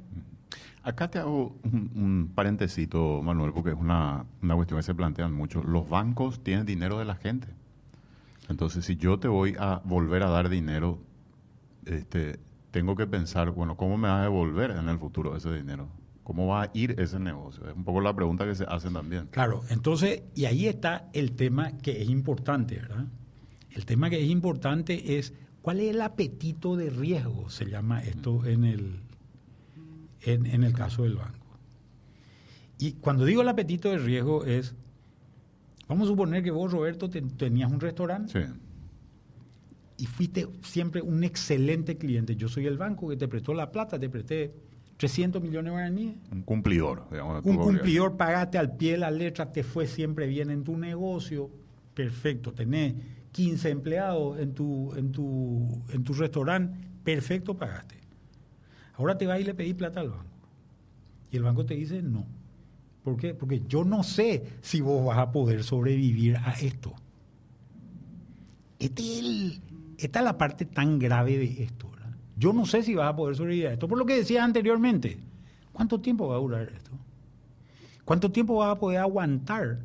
[0.83, 5.63] Acá te hago un, un Manuel, porque es una, una cuestión que se plantean mucho.
[5.63, 7.47] Los bancos tienen dinero de la gente.
[8.49, 10.99] Entonces, si yo te voy a volver a dar dinero,
[11.85, 12.37] este,
[12.71, 15.87] tengo que pensar, bueno, ¿cómo me va a devolver en el futuro ese dinero?
[16.23, 17.67] ¿Cómo va a ir ese negocio?
[17.67, 19.27] Es un poco la pregunta que se hacen también.
[19.27, 23.05] Claro, entonces, y ahí está el tema que es importante, ¿verdad?
[23.71, 28.45] El tema que es importante es cuál es el apetito de riesgo, se llama esto
[28.45, 28.99] en el,
[30.21, 31.57] en, el caso del banco.
[32.79, 34.75] Y cuando digo el apetito de riesgo es,
[35.87, 38.49] vamos a suponer que vos, Roberto, tenías un restaurante
[39.97, 42.35] y fuiste siempre un excelente cliente.
[42.35, 44.53] Yo soy el banco que te prestó la plata, te presté
[45.03, 46.15] 300 millones de guaraníes.
[46.31, 47.09] Un cumplidor.
[47.11, 50.77] Digamos, un cumplidor, pagaste al pie de la letra, te fue siempre bien en tu
[50.77, 51.49] negocio.
[51.93, 52.93] Perfecto, tenés
[53.33, 57.97] 15 empleados en tu, en tu, en tu restaurante, perfecto, pagaste.
[58.93, 60.37] Ahora te vas y le pedí plata al banco.
[61.29, 62.25] Y el banco te dice no.
[63.03, 63.33] ¿Por qué?
[63.33, 66.93] Porque yo no sé si vos vas a poder sobrevivir a esto.
[68.79, 69.59] Este
[69.97, 71.91] esta es la parte tan grave de esto.
[72.37, 73.87] Yo no sé si vas a poder sobrevivir a esto.
[73.87, 75.17] Por lo que decía anteriormente,
[75.71, 76.91] ¿cuánto tiempo va a durar esto?
[78.05, 79.79] ¿Cuánto tiempo vas a poder aguantar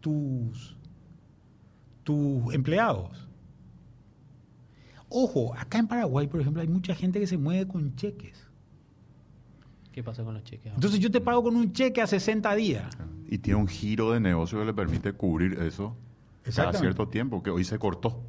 [0.00, 0.76] tus,
[2.04, 3.26] tus empleados?
[5.08, 8.46] Ojo, acá en Paraguay, por ejemplo, hay mucha gente que se mueve con cheques.
[9.92, 10.72] ¿Qué pasa con los cheques?
[10.74, 12.96] Entonces yo te pago con un cheque a 60 días.
[13.28, 15.96] Y tiene un giro de negocio que le permite cubrir eso
[16.44, 18.20] a cierto tiempo, que hoy se cortó.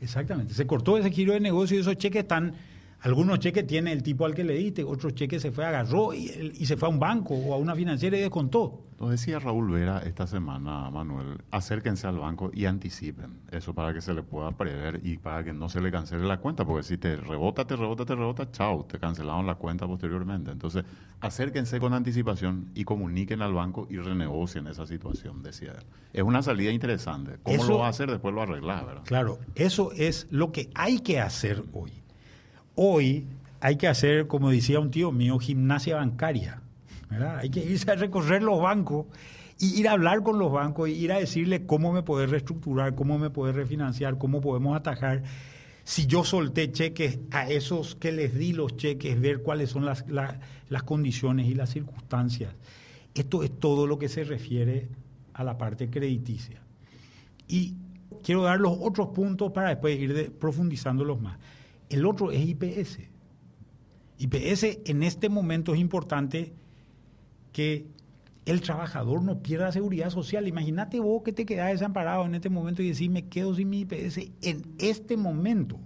[0.00, 2.54] Exactamente, se cortó ese giro de negocio y esos cheques están
[3.02, 6.52] algunos cheques tiene el tipo al que le diste, otros cheques se fue, agarró y,
[6.56, 8.86] y, se fue a un banco o a una financiera y descontó.
[9.00, 14.00] Lo decía Raúl Vera esta semana, Manuel, acérquense al banco y anticipen eso para que
[14.00, 16.98] se le pueda prever y para que no se le cancele la cuenta, porque si
[16.98, 20.52] te rebota, te rebota, te rebota, chao, te cancelaron la cuenta posteriormente.
[20.52, 20.84] Entonces,
[21.20, 25.84] acérquense con anticipación y comuniquen al banco y renegocien esa situación, decía él.
[26.12, 27.38] Es una salida interesante.
[27.42, 28.08] ¿Cómo lo va a hacer?
[28.08, 29.02] Después lo arregla, ¿verdad?
[29.04, 32.01] Claro, eso es lo que hay que hacer hoy.
[32.74, 33.26] Hoy
[33.60, 36.62] hay que hacer, como decía un tío mío, gimnasia bancaria.
[37.38, 39.06] Hay que irse a recorrer los bancos
[39.58, 42.94] y ir a hablar con los bancos y ir a decirle cómo me puede reestructurar,
[42.94, 45.22] cómo me puede refinanciar, cómo podemos atajar.
[45.84, 50.04] Si yo solté cheques a esos que les di los cheques, ver cuáles son las,
[50.08, 52.54] las condiciones y las circunstancias.
[53.14, 54.88] Esto es todo lo que se refiere
[55.34, 56.60] a la parte crediticia.
[57.46, 57.74] Y
[58.22, 61.38] quiero dar los otros puntos para después ir profundizándolos más.
[61.92, 63.00] El otro es IPS.
[64.18, 66.54] IPS en este momento es importante
[67.52, 67.86] que
[68.46, 70.48] el trabajador no pierda seguridad social.
[70.48, 73.80] Imagínate vos que te quedas desamparado en este momento y decís, me quedo sin mi
[73.80, 75.78] IPS en este momento.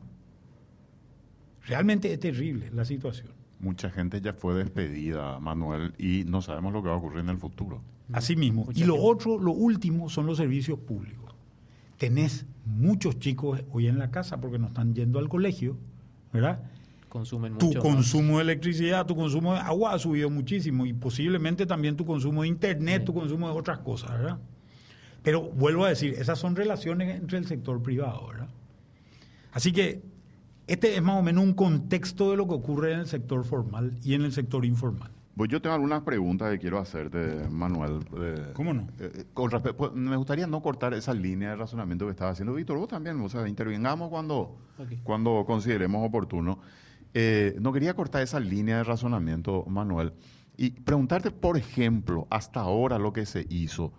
[1.67, 3.29] Realmente es terrible la situación.
[3.59, 7.31] Mucha gente ya fue despedida, Manuel, y no sabemos lo que va a ocurrir en
[7.31, 7.83] el futuro.
[8.13, 8.69] Así mismo.
[8.75, 11.35] y lo otro, lo último, son los servicios públicos.
[11.99, 15.77] Tenés muchos chicos hoy en la casa porque no están yendo al colegio
[16.33, 16.61] ¿verdad?
[17.09, 21.97] Consumen tu consumo de electricidad, tu consumo de agua ha subido muchísimo y posiblemente también
[21.97, 24.39] tu consumo de internet, tu consumo de otras cosas, ¿verdad?
[25.23, 28.49] Pero vuelvo a decir, esas son relaciones entre el sector privado, ¿verdad?
[29.53, 30.03] Así que
[30.67, 33.97] este es más o menos un contexto de lo que ocurre en el sector formal
[34.03, 35.11] y en el sector informal.
[35.37, 37.99] Pues yo tengo algunas preguntas que quiero hacerte, Manuel.
[38.55, 38.89] ¿Cómo no?
[38.99, 42.79] Eh, con pues, me gustaría no cortar esa línea de razonamiento que estaba haciendo Víctor.
[42.79, 44.57] Vos también, o sea, intervengamos cuando,
[45.05, 46.59] cuando consideremos oportuno.
[47.13, 50.15] Eh, no quería cortar esa línea de razonamiento, Manuel,
[50.57, 53.93] y preguntarte, por ejemplo, hasta ahora lo que se hizo,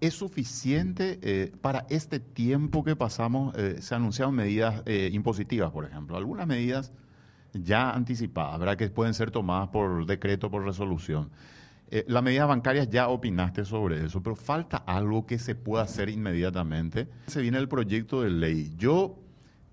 [0.00, 3.54] ¿es suficiente eh, para este tiempo que pasamos?
[3.80, 6.16] se anunciaron medidas impositivas, por ejemplo.
[6.16, 6.92] Algunas medidas
[7.52, 8.76] ya anticipadas, ¿verdad?
[8.76, 11.30] Que pueden ser tomadas por decreto, por resolución.
[11.90, 16.08] Eh, las medidas bancarias ya opinaste sobre eso, pero falta algo que se pueda hacer
[16.08, 17.08] inmediatamente.
[17.26, 18.72] Se viene el proyecto de ley.
[18.78, 19.18] Yo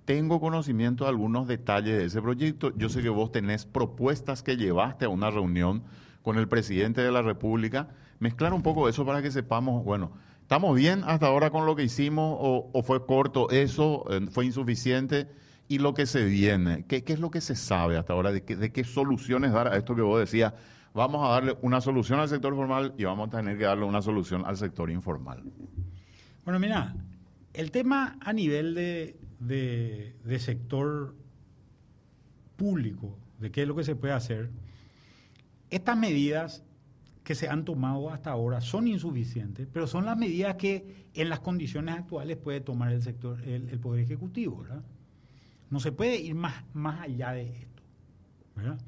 [0.03, 2.75] tengo conocimiento de algunos detalles de ese proyecto.
[2.75, 5.83] Yo sé que vos tenés propuestas que llevaste a una reunión
[6.21, 7.89] con el presidente de la República.
[8.19, 10.11] Mezclar un poco eso para que sepamos, bueno,
[10.41, 15.27] ¿estamos bien hasta ahora con lo que hicimos o, fue corto eso, eh, fue insuficiente?
[15.69, 18.33] Y lo que se viene, ¿qué, es lo que se sabe hasta ahora?
[18.33, 20.53] ¿De, de qué soluciones dar a esto que vos decías?
[20.93, 24.01] vamos a darle una solución al sector formal y vamos a tener que darle una
[24.01, 25.43] solución al sector informal.
[26.43, 26.95] Bueno, mira,
[27.53, 31.15] el tema a nivel de, sector
[32.55, 34.49] público, de qué es lo que se puede hacer,
[35.69, 36.63] estas medidas
[37.23, 41.39] que se han tomado hasta ahora son insuficientes, pero son las medidas que en las
[41.39, 44.81] condiciones actuales puede tomar el sector, el, Poder Ejecutivo, ¿verdad?
[45.69, 47.83] No se puede ir más, más allá de esto,
[48.55, 48.79] ¿verdad?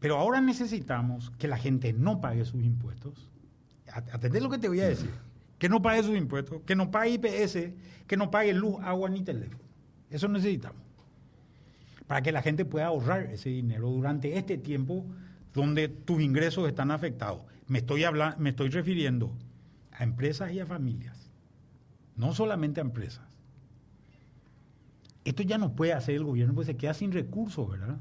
[0.00, 3.30] Pero ahora necesitamos que la gente no pague sus impuestos.
[3.90, 5.10] Atendé lo que te voy a decir.
[5.58, 7.70] Que no pague sus impuestos, que no pague IPS,
[8.06, 9.64] que no pague luz, agua ni teléfono.
[10.10, 10.82] Eso necesitamos.
[12.06, 15.06] Para que la gente pueda ahorrar ese dinero durante este tiempo
[15.54, 17.40] donde tus ingresos están afectados.
[17.66, 18.04] Me estoy,
[18.36, 19.32] me estoy refiriendo
[19.92, 21.30] a empresas y a familias.
[22.14, 23.24] No solamente a empresas.
[25.24, 27.98] Esto ya no puede hacer el gobierno porque se queda sin recursos, ¿verdad?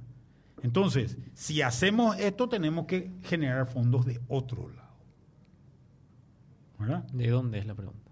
[0.62, 4.94] Entonces, si hacemos esto, tenemos que generar fondos de otro lado.
[6.80, 7.04] ¿Verdad?
[7.12, 8.12] ¿De dónde es la pregunta?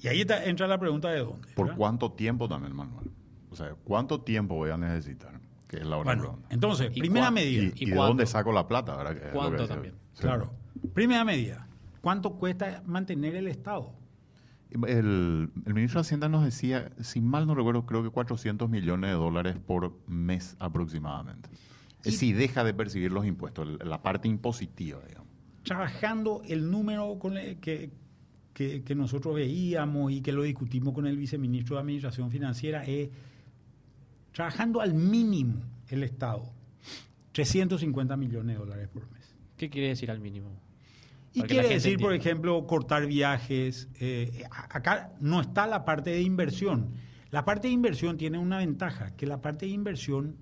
[0.00, 1.48] Y ahí entra la pregunta de dónde.
[1.54, 3.10] ¿Por cuánto tiempo también, Manuel?
[3.50, 5.38] O sea, ¿cuánto tiempo voy a necesitar?
[5.68, 6.48] Que es la otra pregunta.
[6.50, 7.72] Entonces, primera medida.
[7.76, 8.96] ¿Y, de dónde saco la plata?
[9.32, 9.94] ¿Cuánto también?
[10.18, 10.52] Claro.
[10.94, 11.66] Primera medida.
[12.00, 13.92] ¿Cuánto cuesta mantener el Estado?
[14.70, 19.10] El, el, ministro de Hacienda nos decía, si mal no recuerdo, creo que 400 millones
[19.10, 21.50] de dólares por mes aproximadamente
[22.02, 25.28] si deja de percibir los impuestos, la parte impositiva, digamos.
[25.62, 27.90] Trabajando el número con que,
[28.54, 33.10] que, nosotros veíamos y que lo discutimos con el viceministro de Administración Financiera es
[34.32, 36.50] trabajando al mínimo el Estado,
[37.32, 39.34] 350 millones de dólares por mes.
[39.56, 40.50] ¿Qué quiere decir al mínimo?
[41.32, 43.88] Y quiere decir, por ejemplo, cortar viajes.
[44.00, 46.94] Eh, acá no está la parte de inversión.
[47.30, 50.36] La parte de inversión tiene una ventaja, que la parte de inversión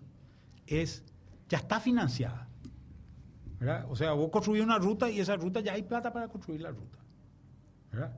[0.66, 1.05] es
[1.48, 2.48] ya está financiada.
[3.59, 3.87] ¿verdad?
[3.90, 6.70] O sea, vos construís una ruta y esa ruta ya hay plata para construir la
[6.70, 6.98] ruta.
[7.90, 8.16] ¿verdad?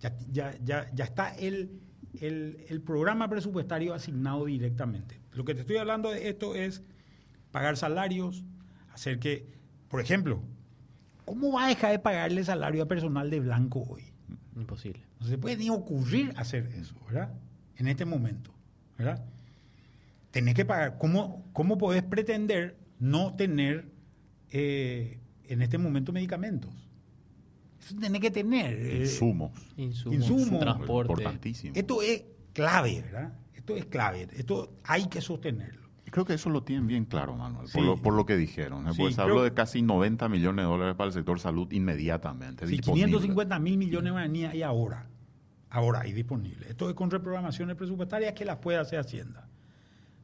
[0.00, 1.80] Ya, ya, está el,
[2.20, 5.20] el, programa presupuestario asignado directamente.
[5.32, 6.82] Lo que te estoy hablando de esto es
[7.50, 8.44] pagar salarios,
[8.92, 9.46] hacer que,
[9.88, 10.42] por ejemplo,
[11.30, 14.02] ¿cómo va a dejar de pagarle salario a personal de blanco hoy?
[14.56, 15.06] Imposible.
[15.20, 17.32] No se puede ni ocurrir hacer eso, ¿verdad?
[17.76, 18.52] En este momento,
[18.98, 19.24] ¿verdad?
[20.30, 20.98] tenés que pagar.
[20.98, 23.86] ¿Cómo, cómo podés pretender no tener
[24.50, 26.72] eh, en este momento medicamentos?
[27.80, 28.74] Eso tenés que tener.
[28.74, 29.52] Eh, insumos.
[29.76, 30.60] Insumos.
[30.60, 31.12] Transporte.
[31.12, 31.74] Importantísimo.
[31.76, 33.32] Esto es clave, ¿verdad?
[33.54, 34.28] Esto es clave.
[34.36, 35.89] Esto hay que sostenerlo.
[36.10, 37.68] Creo que eso lo tienen bien claro, Manuel,
[38.02, 38.88] por, lo, que dijeron.
[38.88, 38.92] ¿eh?
[38.96, 42.66] pues hablo de casi 90 millones de dólares para el sector salud inmediatamente.
[42.66, 45.06] Sí, 550 mil millones de hay ahora.
[45.68, 46.66] Ahora hay disponible.
[46.68, 49.48] Esto es con reprogramaciones presupuestarias que las puede hacer Hacienda.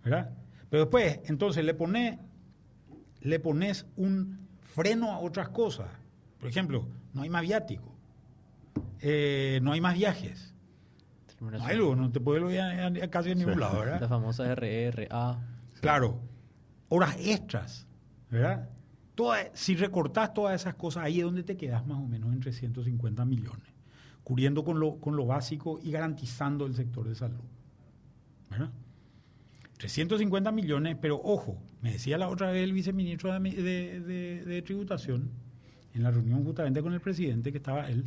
[0.03, 0.31] ¿verdad?
[0.71, 2.19] Pero después, entonces le pones,
[3.21, 5.89] le pones un freno a otras cosas.
[6.41, 7.93] Por ejemplo, no hay más viático,
[9.01, 10.53] eh, no hay más viajes.
[11.41, 14.01] No hay luego, no te puedes ir casi a ningún lado, ¿verdad?
[14.01, 15.39] La famosa RRA.
[15.81, 16.21] Claro,
[16.89, 17.87] horas extras,
[18.31, 18.71] ¿verdad?
[19.55, 23.25] si recortas todas esas cosas, ahí es donde te quedas más o menos en 350
[23.25, 23.69] millones,
[24.23, 27.41] cubriendo con lo, con lo básico y garantizando el sector de salud.
[28.51, 28.71] ¿verdad?
[29.79, 35.31] 350 millones, pero ojo, me decía la otra vez el viceministro de, Tributación,
[35.95, 38.05] en la reunión justamente con el presidente, que estaba él,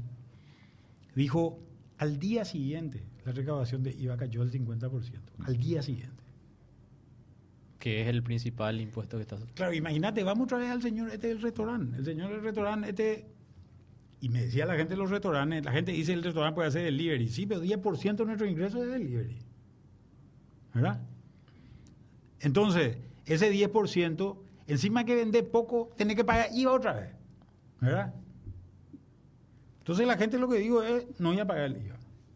[1.16, 1.60] dijo,
[1.98, 4.92] al día siguiente la recaudación de IVA cayó al 50%,
[5.46, 6.19] al día siguiente.
[7.80, 9.38] Que es el principal impuesto que está...
[9.56, 13.26] Claro, imagínate, vamos otra vez al señor este del restaurante, el señor del restaurante este...
[14.22, 16.84] Y me decía la gente de los restaurantes, la gente dice el restaurante puede hacer
[16.84, 19.38] delivery, sí, pero 10% de nuestro ingreso es delivery.
[20.74, 21.00] ¿Verdad?
[22.42, 24.38] Entonces, ese 10%,
[24.68, 27.12] encima que vende poco, tiene que pagar IVA otra vez.
[27.80, 28.14] ¿Verdad?
[29.80, 31.96] Entonces la gente lo que digo es, no voy a pagar el IVA.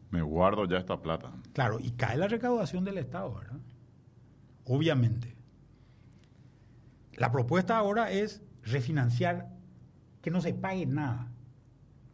[0.10, 1.32] Me guardo ya esta plata.
[1.54, 3.60] Claro, y cae la recaudación del Estado, ¿verdad?
[4.66, 5.33] Obviamente.
[7.18, 9.50] La propuesta ahora es refinanciar,
[10.22, 11.32] que no se pague nada.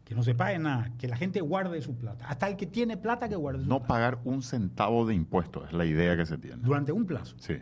[0.04, 2.26] Que no se pague nada, que la gente guarde su plata.
[2.28, 3.84] Hasta el que tiene plata que guarde su no plata.
[3.84, 6.58] No pagar un centavo de impuestos, es la idea que se tiene.
[6.64, 7.36] Durante un plazo.
[7.40, 7.58] Sí.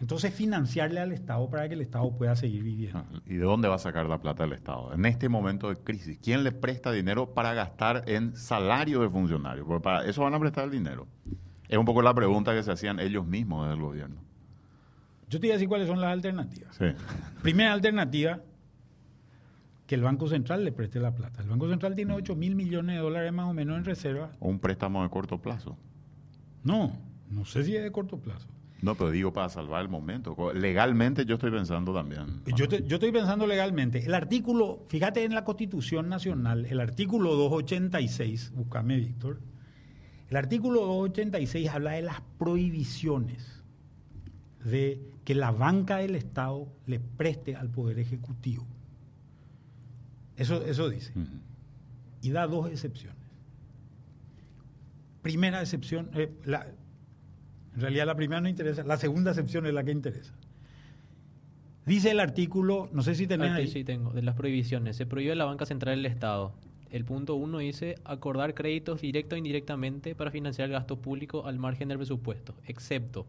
[0.00, 2.98] Entonces financiarle al Estado para que el Estado pueda seguir viviendo.
[2.98, 4.92] Ah, ¿Y de dónde va a sacar la plata el Estado?
[4.94, 9.66] En este momento de crisis, ¿quién le presta dinero para gastar en salario de funcionarios?
[9.66, 11.08] Porque para eso van a prestar el dinero.
[11.68, 14.27] Es un poco la pregunta que se hacían ellos mismos desde el gobierno.
[15.28, 16.74] Yo te voy a decir cuáles son las alternativas.
[16.76, 16.86] Sí.
[17.42, 18.40] Primera alternativa,
[19.86, 21.42] que el Banco Central le preste la plata.
[21.42, 24.30] El Banco Central tiene 8 mil millones de dólares más o menos en reserva.
[24.40, 25.76] ¿O un préstamo de corto plazo?
[26.64, 26.92] No,
[27.30, 28.48] no sé si es de corto plazo.
[28.80, 30.36] No, pero digo para salvar el momento.
[30.54, 32.42] Legalmente yo estoy pensando también.
[32.54, 34.04] Yo, yo estoy pensando legalmente.
[34.04, 39.40] El artículo, fíjate en la Constitución Nacional, el artículo 286, búscame Víctor,
[40.30, 43.57] el artículo 286 habla de las prohibiciones
[44.64, 48.66] de que la banca del Estado le preste al Poder Ejecutivo.
[50.36, 51.12] Eso, eso dice.
[52.22, 53.16] Y da dos excepciones.
[55.22, 59.90] Primera excepción, eh, en realidad la primera no interesa, la segunda excepción es la que
[59.90, 60.32] interesa.
[61.86, 63.66] Dice el artículo, no sé si tenés ahí.
[63.66, 64.96] Sí, tengo, de las prohibiciones.
[64.96, 66.52] Se prohíbe la banca central del Estado.
[66.90, 71.58] El punto uno dice acordar créditos directo e indirectamente para financiar el gasto público al
[71.58, 73.26] margen del presupuesto, excepto.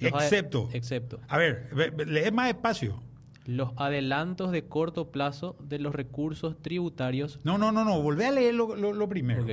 [0.00, 0.68] Excepto.
[0.72, 1.20] Excepto.
[1.28, 1.70] A ver,
[2.06, 3.02] lee más espacio
[3.48, 7.40] los adelantos de corto plazo de los recursos tributarios.
[7.44, 9.46] No, no, no, no, volvé a leer lo, primero.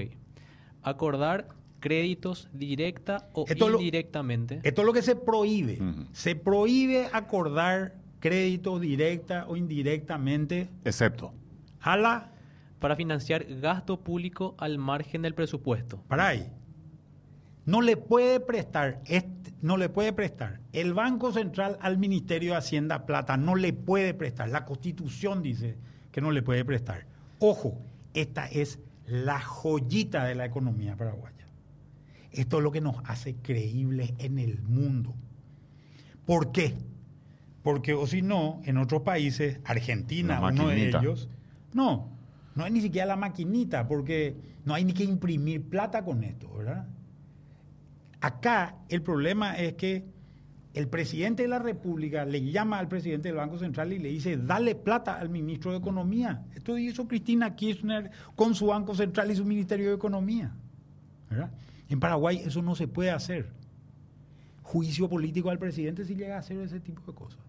[0.83, 1.47] Acordar
[1.79, 4.59] créditos directa o indirectamente.
[4.63, 5.79] esto es lo que se prohíbe.
[6.11, 10.69] Se prohíbe acordar créditos directa o indirectamente.
[10.83, 11.33] Excepto.
[11.79, 12.31] A la.
[12.79, 16.03] Para financiar gasto público al margen del presupuesto.
[16.09, 16.51] Para ahí.
[17.65, 19.01] No le puede prestar
[19.65, 20.59] no le puede prestar.
[20.73, 24.49] El Banco Central al Ministerio de Hacienda Plata no le puede prestar.
[24.49, 25.75] La Constitución dice
[26.11, 27.07] que no le puede prestar.
[27.39, 27.81] Ojo,
[28.13, 31.47] esta es la joyita de la economía paraguaya.
[32.31, 35.15] Esto es lo que nos hace creíbles en el mundo.
[36.27, 36.75] ¿Por qué?
[37.63, 41.27] Porque o si no, en otros países, Argentina, uno de ellos,
[41.73, 42.09] no,
[42.53, 46.53] no hay ni siquiera la maquinita, porque no hay ni que imprimir plata con esto,
[46.53, 46.87] ¿verdad?
[48.21, 50.05] Acá el problema es que
[50.75, 54.35] el presidente de la República le llama al presidente del Banco Central y le dice,
[54.35, 56.43] dale plata al ministro de Economía.
[56.53, 60.53] Esto hizo Cristina Kirchner con su Banco Central y su Ministerio de Economía.
[61.87, 63.51] En Paraguay eso no se puede hacer.
[64.63, 67.39] Juicio político al presidente si llega a hacer ese tipo de cosas.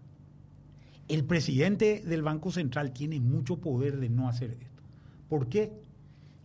[1.09, 4.83] El presidente del Banco Central tiene mucho poder de no hacer esto.
[5.27, 5.73] ¿Por qué?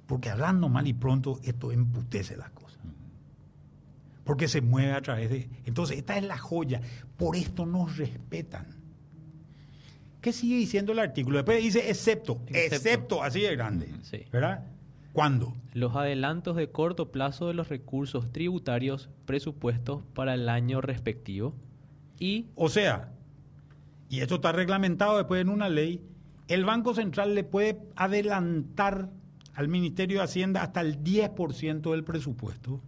[0.06, 2.62] Porque hablando mal y pronto esto emputece las cosas
[4.24, 5.48] porque se mueve a través de...
[5.64, 6.80] Entonces, esta es la joya.
[7.16, 8.66] Por esto nos respetan.
[10.20, 11.38] ¿Qué sigue diciendo el artículo?
[11.38, 13.88] Después dice excepto, excepto, así de grande.
[14.30, 14.64] ¿Verdad?
[15.12, 15.52] ¿Cuándo?
[15.74, 21.54] Los adelantos de corto plazo de los recursos tributarios presupuestos para el año respectivo
[22.20, 22.46] y...
[22.54, 23.12] O sea,
[24.08, 26.00] y esto está reglamentado después en una ley,
[26.46, 29.10] el Banco Central le puede adelantar
[29.54, 32.80] al Ministerio de Hacienda hasta el 10% del presupuesto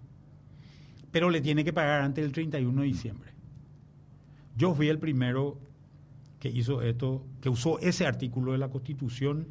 [1.15, 3.31] pero le tiene que pagar antes del 31 de diciembre.
[4.57, 5.61] Yo fui el primero
[6.41, 9.47] que hizo esto, que usó ese artículo de la Constitución,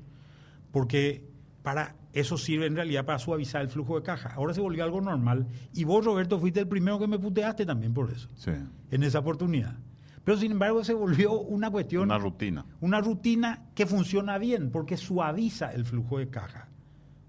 [0.73, 1.23] porque
[1.61, 4.33] para eso sirve en realidad para suavizar el flujo de caja.
[4.35, 5.47] Ahora se volvió algo normal.
[5.73, 8.27] Y vos, Roberto, fuiste el primero que me puteaste también por eso.
[8.35, 8.51] Sí.
[8.91, 9.77] En esa oportunidad.
[10.25, 12.03] Pero sin embargo se volvió una cuestión...
[12.03, 12.65] Una rutina.
[12.81, 16.67] Una rutina que funciona bien porque suaviza el flujo de caja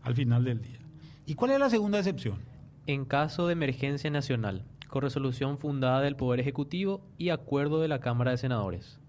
[0.02, 0.80] al final del día.
[1.24, 2.52] ¿Y cuál es la segunda excepción?
[2.86, 8.00] En caso de emergencia nacional, con resolución fundada del Poder Ejecutivo y acuerdo de la
[8.00, 9.00] Cámara de Senadores.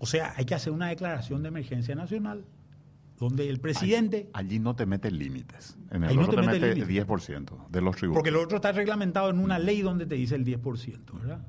[0.00, 2.44] O sea, hay que hacer una declaración de emergencia nacional
[3.18, 4.30] donde el presidente...
[4.32, 5.76] Allí, no te metes límites.
[5.90, 8.20] En el otro te, mete el 10% de los tributos.
[8.20, 11.40] Porque lo otro está reglamentado en una ley donde te dice el 10%, ¿verdad?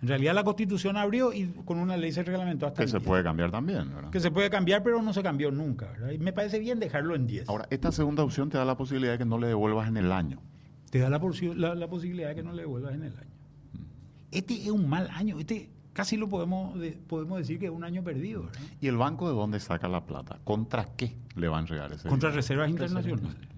[0.00, 3.24] En realidad la Constitución abrió y con una ley se reglamentó hasta Que se puede
[3.24, 4.10] cambiar también, ¿verdad?
[4.10, 6.10] Que se puede cambiar, pero no se cambió nunca, ¿verdad?
[6.10, 7.48] Y me parece bien dejarlo en 10.
[7.48, 10.12] Ahora, esta segunda opción te da la posibilidad de que no le devuelvas en el
[10.12, 10.40] año.
[10.90, 13.30] Te da la, posibilidad de que no le devuelvas en el año.
[14.30, 18.04] Este es un mal año, este casi lo podemos, podemos decir que es un año
[18.04, 18.44] perdido.
[18.44, 18.60] ¿verdad?
[18.80, 20.38] ¿Y el banco de dónde saca la plata?
[20.44, 23.48] ¿Contra qué le van a entregar ese Contra reservas internacionales.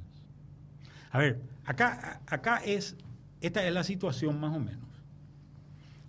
[1.11, 2.97] A ver, acá, acá es,
[3.43, 4.90] esta es la situación más o menos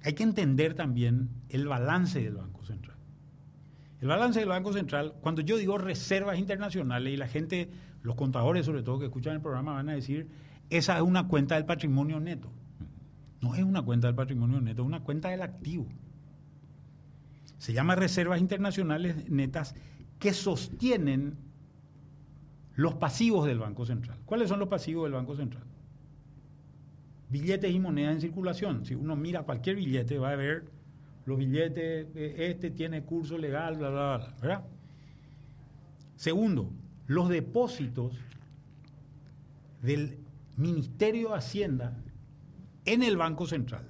[0.04, 2.97] hay que entender también el balance del Banco Central.
[3.99, 7.70] El balance del Banco Central, cuando yo digo reservas internacionales y la gente,
[8.02, 10.28] los contadores sobre todo que escuchan el programa van a decir,
[10.70, 12.52] esa es una cuenta del patrimonio neto.
[13.41, 15.88] No es una cuenta del patrimonio neto, es una cuenta del activo.
[17.58, 19.76] Se llama reservas internacionales netas
[20.18, 21.38] que sostienen
[22.74, 24.18] los pasivos del Banco Central.
[24.26, 25.64] ¿Cuáles son los pasivos del Banco Central?
[27.32, 28.86] Billetes y monedas en circulación.
[28.86, 30.65] Si uno mira cualquier billete, va a ver
[31.25, 34.63] los billetes, eh, este tiene curso legal, bla, bla, bla, ¿verdad?
[36.15, 36.69] Segundo,
[37.07, 38.13] los depósitos
[39.82, 40.17] del
[40.57, 41.97] Ministerio de Hacienda
[42.86, 43.88] en el Banco Central.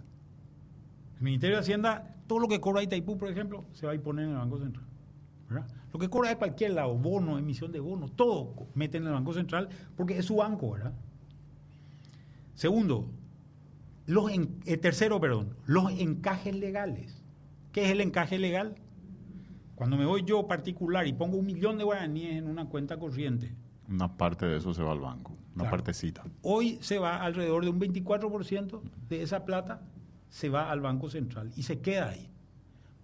[1.17, 4.25] El Ministerio de Hacienda, todo lo que cobra Itaipú, por ejemplo, se va a poner
[4.25, 4.85] en el Banco Central.
[5.91, 9.33] Lo que cobra de cualquier lado, bono, emisión de bonos, todo mete en el Banco
[9.33, 9.67] Central
[9.97, 10.93] porque es su banco, ¿verdad?
[12.53, 13.09] Segundo,
[14.12, 17.24] los eh, tercero, perdón, los encajes legales.
[17.72, 18.76] ¿Qué es el encaje legal?
[19.76, 23.55] Cuando me voy yo particular y pongo un millón de guaraníes en una cuenta corriente.
[23.88, 26.24] Una parte de eso se va al banco, una partecita.
[26.41, 29.82] Hoy se va alrededor de un 24% de esa plata,
[30.30, 32.30] se va al Banco Central y se queda ahí.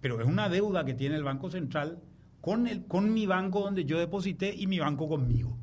[0.02, 2.02] Pero es una deuda que tiene el Banco Central
[2.42, 5.56] con, el, con mi banco donde yo deposité y mi banco conmigo.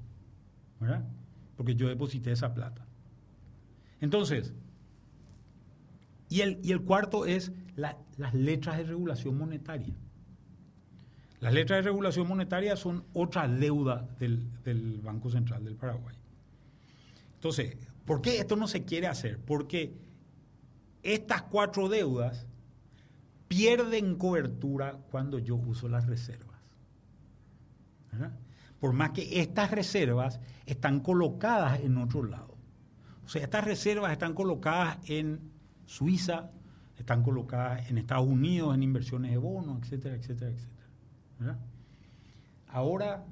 [0.80, 1.06] ¿Verdad?
[1.56, 2.86] Porque yo deposité esa plata.
[4.02, 4.54] Entonces,
[6.30, 9.96] y el, y el cuarto es las letras de regulación monetaria.
[11.40, 16.16] Las letras de regulación monetaria son otra deuda del, del Banco Central del Paraguay.
[17.36, 19.40] Entonces, ¿por qué esto no se quiere hacer?
[19.40, 19.94] Porque
[21.04, 22.48] estas cuatro deudas
[23.48, 26.60] pierden cobertura cuando yo uso las reservas.
[28.80, 32.56] Por más que estas reservas están colocadas en otro lado.
[33.26, 35.52] O sea, estas reservas están colocadas en
[35.86, 36.52] Suiza,
[36.98, 41.58] están colocadas en Estados Unidos en inversiones de bonos, etcétera, etcétera, etcétera.
[42.68, 43.26] Ahora,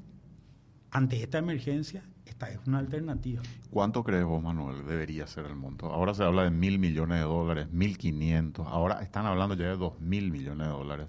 [0.92, 3.42] ante esta emergencia, esta es una alternativa.
[3.72, 5.88] ¿Cuánto crees vos, Manuel, debería ser el monto?
[5.88, 9.78] Ahora se habla de mil millones de dólares, mil quinientos, ahora están hablando ya de
[9.78, 11.08] dos mil millones de dólares.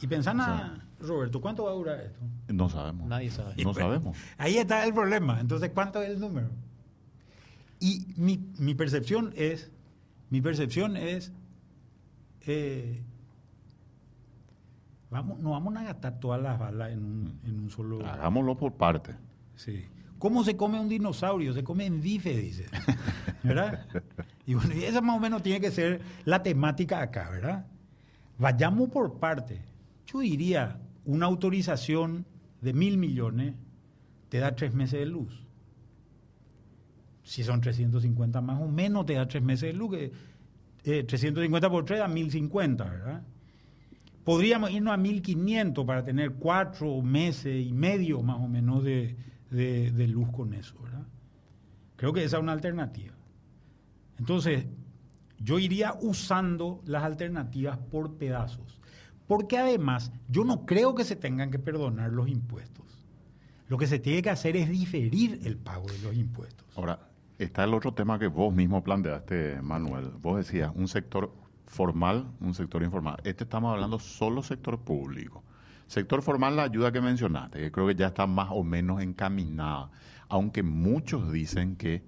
[0.00, 0.44] Y pensando,
[1.00, 2.20] Roberto, ¿cuánto va a durar esto?
[2.48, 3.08] No sabemos.
[3.08, 3.62] Nadie sabe.
[3.64, 4.16] No sabemos.
[4.36, 5.40] Ahí está el problema.
[5.40, 6.50] Entonces, ¿cuánto es el número?
[7.80, 9.70] Y mi, mi percepción es,
[10.30, 11.32] mi percepción es,
[12.46, 13.02] eh,
[15.10, 18.04] vamos, no vamos a gastar todas las balas en un, en un solo...
[18.06, 19.14] Hagámoslo por parte.
[19.54, 19.84] Sí.
[20.18, 21.52] ¿Cómo se come un dinosaurio?
[21.52, 22.66] Se come en bife, dice.
[23.42, 23.86] ¿Verdad?
[24.46, 27.66] Y bueno, y esa más o menos tiene que ser la temática acá, ¿verdad?
[28.38, 29.62] Vayamos por parte.
[30.06, 32.24] Yo diría, una autorización
[32.60, 33.54] de mil millones
[34.28, 35.45] te da tres meses de luz.
[37.26, 39.90] Si son 350 más o menos, te da tres meses de luz.
[39.90, 43.22] Que, 350 eh, por 3 da 1050, ¿verdad?
[44.22, 49.16] Podríamos irnos a 1500 para tener cuatro meses y medio más o menos de,
[49.50, 51.04] de luz con eso, ¿verdad?
[51.96, 53.14] Creo que esa es una alternativa.
[54.18, 54.66] Entonces,
[55.40, 58.80] yo iría usando las alternativas por pedazos.
[59.26, 62.84] Porque además, yo no creo que se tengan que perdonar los impuestos.
[63.68, 66.64] Lo que se tiene que hacer es diferir el pago de los impuestos.
[66.76, 67.05] Ahora,
[67.38, 70.10] está el otro tema que vos mismo planteaste, Manuel.
[70.20, 71.32] Vos decías, un sector
[71.66, 73.16] formal, un sector informal.
[73.24, 75.42] Este estamos hablando solo sector público.
[75.86, 79.90] Sector formal, la ayuda que mencionaste, que creo que ya está más o menos encaminada,
[80.28, 82.02] aunque muchos dicen que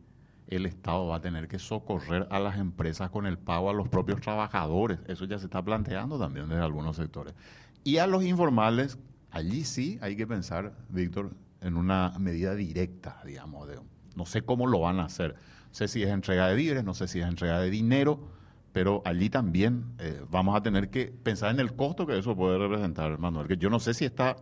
[0.49, 3.89] el Estado va a tener que socorrer a las empresas con el pago a los
[3.89, 4.99] propios trabajadores.
[5.07, 7.35] Eso ya se está planteando también desde algunos sectores.
[7.85, 8.99] Y a los informales,
[9.31, 13.79] allí sí hay que pensar, Víctor, en una medida directa, digamos, de,
[14.19, 15.35] no sé cómo lo van a hacer.
[15.35, 18.21] No sé si es entrega de víveres, no sé si es entrega de dinero,
[18.73, 22.59] pero allí también eh, vamos a tener que pensar en el costo que eso puede
[22.59, 24.37] representar, Manuel, que yo no sé si está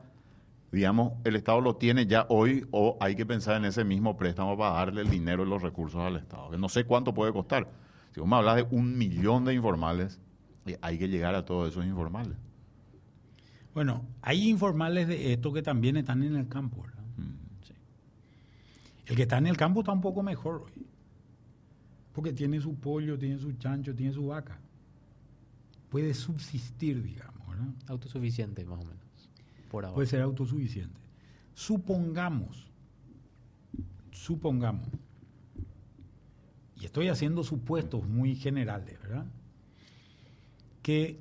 [0.72, 4.56] digamos, el Estado lo tiene ya hoy o hay que pensar en ese mismo préstamo
[4.58, 6.50] para darle el dinero y los recursos al Estado.
[6.50, 7.68] Que no sé cuánto puede costar.
[8.12, 10.20] Si vos me hablas de un millón de informales,
[10.66, 12.36] eh, hay que llegar a todos esos informales.
[13.74, 16.84] Bueno, hay informales de esto que también están en el campo.
[19.06, 20.86] El que está en el campo está un poco mejor hoy.
[22.12, 24.58] Porque tiene su pollo, tiene su chancho, tiene su vaca.
[25.88, 27.46] Puede subsistir, digamos.
[27.48, 27.68] ¿verdad?
[27.88, 29.06] Autosuficiente, más o menos
[29.94, 31.00] puede ser autosuficiente.
[31.54, 32.70] Supongamos,
[34.10, 34.88] supongamos,
[36.80, 39.26] y estoy haciendo supuestos muy generales, ¿verdad?
[40.82, 41.18] Que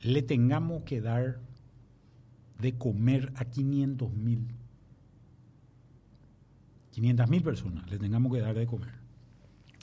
[0.00, 1.40] le tengamos que dar
[2.58, 4.46] de comer a 500 mil,
[6.92, 8.94] 500 mil personas, le tengamos que dar de comer.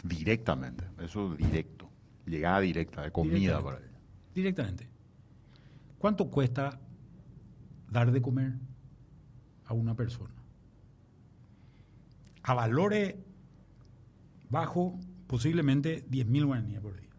[0.04, 1.90] Directamente, eso directo,
[2.26, 4.00] llegada directa, de comida para ella.
[4.34, 4.88] Directamente.
[5.98, 6.80] ¿Cuánto cuesta
[7.92, 8.54] dar de comer
[9.66, 10.34] a una persona.
[12.44, 13.16] A valores
[14.50, 14.94] bajos,
[15.28, 17.10] posiblemente 10 mil guaraníes por día.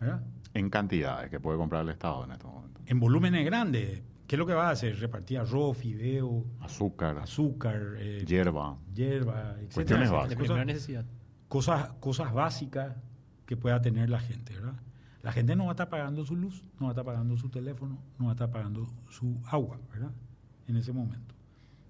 [0.00, 0.22] ¿Verdad?
[0.54, 2.82] En cantidades que puede comprar el Estado en estos momentos.
[2.86, 4.02] En volúmenes grandes.
[4.26, 4.98] ¿Qué es lo que va a hacer?
[4.98, 10.28] Repartir arroz, fideo, azúcar, azúcar, eh, hierba, hierba, etc.
[10.28, 11.04] De primera necesidad.
[11.48, 12.96] cosas, cosas básicas
[13.44, 14.80] que pueda tener la gente, ¿verdad?
[15.22, 17.48] La gente no va a estar pagando su luz, no va a estar pagando su
[17.48, 20.12] teléfono, no va a estar pagando su agua, ¿verdad?
[20.68, 21.34] En ese momento.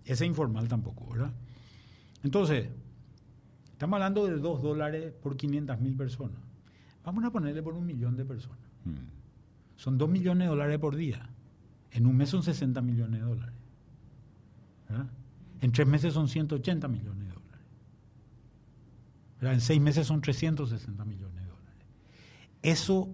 [0.04, 1.32] Ese informal tampoco, ¿verdad?
[2.22, 2.68] Entonces,
[3.72, 6.38] estamos hablando de dos dólares por 500 mil personas.
[7.04, 8.58] Vamos a ponerle por un millón de personas.
[8.84, 9.06] Hmm.
[9.76, 11.28] Son dos millones de dólares por día.
[11.94, 13.54] En un mes son 60 millones de dólares.
[15.60, 17.64] En tres meses son 180 millones de dólares.
[19.40, 21.86] En seis meses son 360 millones de dólares.
[22.62, 23.08] Eso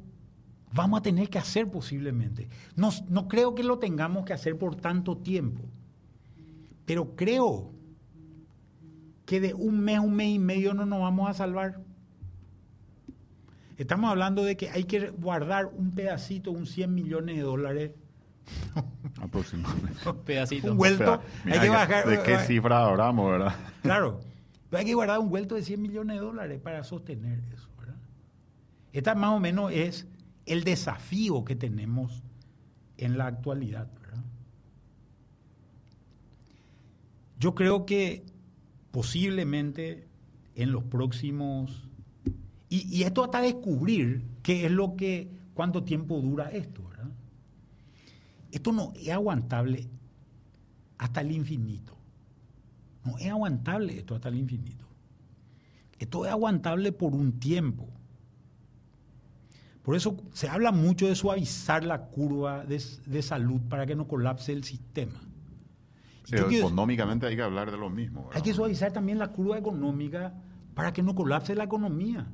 [0.72, 2.48] vamos a tener que hacer posiblemente.
[2.74, 5.62] No, no creo que lo tengamos que hacer por tanto tiempo,
[6.86, 7.72] pero creo
[9.26, 11.80] que de un mes, un mes y medio no nos vamos a salvar.
[13.76, 17.92] Estamos hablando de que hay que guardar un pedacito, un 100 millones de dólares.
[19.20, 20.08] Aproximadamente.
[20.08, 20.72] Un pedacito.
[20.72, 21.22] Un vuelto.
[21.44, 22.06] hay que bajar.
[22.06, 23.54] ¿De qué cifra hablamos, verdad?
[23.82, 24.20] Claro.
[24.68, 27.96] Pero hay que guardar un vuelto de 100 millones de dólares para sostener eso, ¿verdad?
[28.92, 30.06] Esta más o menos es
[30.46, 32.22] el desafío que tenemos
[32.98, 33.88] en la actualidad.
[34.00, 34.22] ¿verdad?
[37.38, 38.24] Yo creo que
[38.90, 40.06] posiblemente
[40.54, 41.88] en los próximos...
[42.68, 47.10] Y, esto hasta descubrir qué es lo que, cuánto tiempo dura esto, ¿verdad?
[48.50, 49.88] Esto no es aguantable
[50.98, 51.96] hasta el infinito.
[53.04, 54.86] No es aguantable esto hasta el infinito.
[55.98, 57.88] Esto es aguantable por un tiempo.
[59.82, 64.52] Por eso se habla mucho de suavizar la curva de, salud para que no colapse
[64.52, 65.20] el sistema.
[66.28, 68.30] Pero económicamente hay que hablar de lo mismo.
[68.32, 70.34] Hay que suavizar también la curva económica
[70.74, 72.26] para que no colapse la economía.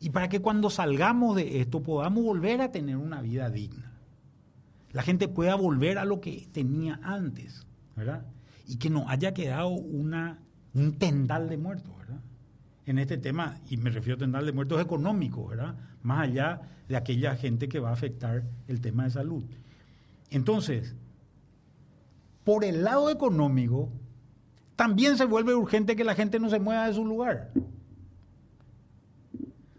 [0.00, 3.93] Y para que cuando salgamos de esto podamos volver a tener una vida digna.
[4.94, 7.66] La gente pueda volver a lo que tenía antes,
[7.96, 8.24] ¿verdad?
[8.68, 10.38] Y que no haya quedado una,
[10.72, 12.20] un tendal de muertos, ¿verdad?
[12.86, 15.74] En este tema, y me refiero a tendal de muertos económicos, ¿verdad?
[16.04, 19.42] Más allá de aquella gente que va a afectar el tema de salud.
[20.30, 20.94] Entonces,
[22.44, 23.90] por el lado económico,
[24.76, 27.50] también se vuelve urgente que la gente no se mueva de su lugar.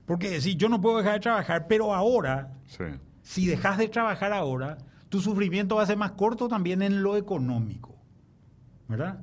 [0.05, 2.51] Porque si yo no puedo dejar de trabajar, pero ahora,
[3.22, 4.78] si dejas de trabajar ahora,
[5.16, 7.95] tu sufrimiento va a ser más corto también en lo económico.
[8.89, 9.22] ¿Verdad?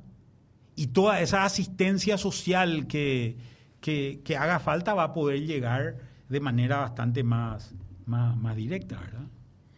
[0.75, 3.37] Y toda esa asistencia social que,
[3.83, 5.97] que, haga falta va a poder llegar
[6.31, 7.75] de manera bastante más,
[8.07, 9.27] más, directa, ¿verdad?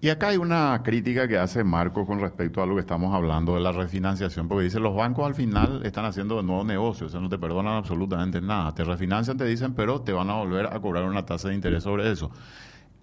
[0.00, 3.56] Y acá hay una crítica que hace Marco con respecto a lo que estamos hablando
[3.56, 7.10] de la refinanciación, porque dice, los bancos al final están haciendo de nuevo negocios, o
[7.10, 8.72] sea, no te perdonan absolutamente nada.
[8.72, 11.82] Te refinancian, te dicen, pero te van a volver a cobrar una tasa de interés
[11.82, 12.30] sobre eso.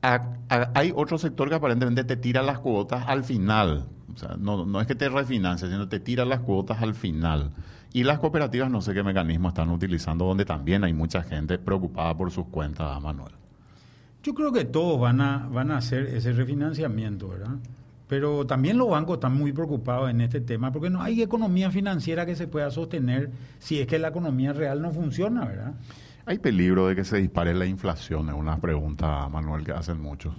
[0.02, 3.86] Hay otro sector que aparentemente te tira las cuotas al final.
[4.14, 7.52] O sea, no, es que te refinancia, sino te tira las cuotas al final.
[7.94, 12.16] Y las cooperativas no sé qué mecanismo están utilizando, donde también hay mucha gente preocupada
[12.16, 13.34] por sus cuentas, Manuel.
[14.24, 17.56] Yo creo que todos van a, van a hacer ese refinanciamiento, ¿verdad?
[18.08, 22.26] Pero también los bancos están muy preocupados en este tema porque no hay economía financiera
[22.26, 25.74] que se pueda sostener si es que la economía real no funciona, ¿verdad?
[26.32, 28.30] ¿Hay peligro de que se dispare la inflación?
[28.30, 30.34] Es una pregunta, Manuel, que hacen muchos.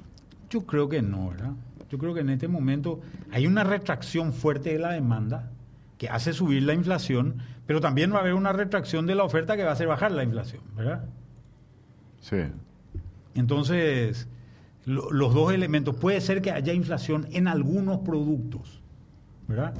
[0.49, 1.53] Yo creo que no, ¿verdad?
[1.91, 5.51] Yo creo que en este momento hay una retracción fuerte de la demanda
[5.99, 9.55] que hace subir la inflación, pero también va a haber una retracción de la oferta
[9.55, 11.05] que va a hacer bajar la inflación, ¿verdad?
[12.23, 12.39] Sí.
[13.35, 14.29] Entonces,
[14.87, 18.81] los dos elementos, puede ser que haya inflación en algunos productos,
[19.47, 19.75] ¿verdad?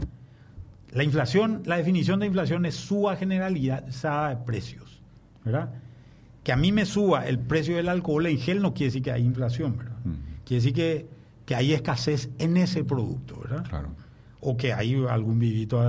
[0.91, 5.01] La inflación, la definición de inflación es suba generalizada de precios,
[5.43, 5.71] ¿verdad?
[6.43, 9.13] Que a mí me suba el precio del alcohol en gel no quiere decir que
[9.13, 9.97] hay inflación, ¿verdad?
[10.45, 11.07] Quiere decir que,
[11.47, 13.65] que hay escasez en ese producto, ¿verdad?
[13.69, 13.91] Claro
[14.45, 15.81] o que hay algún vivito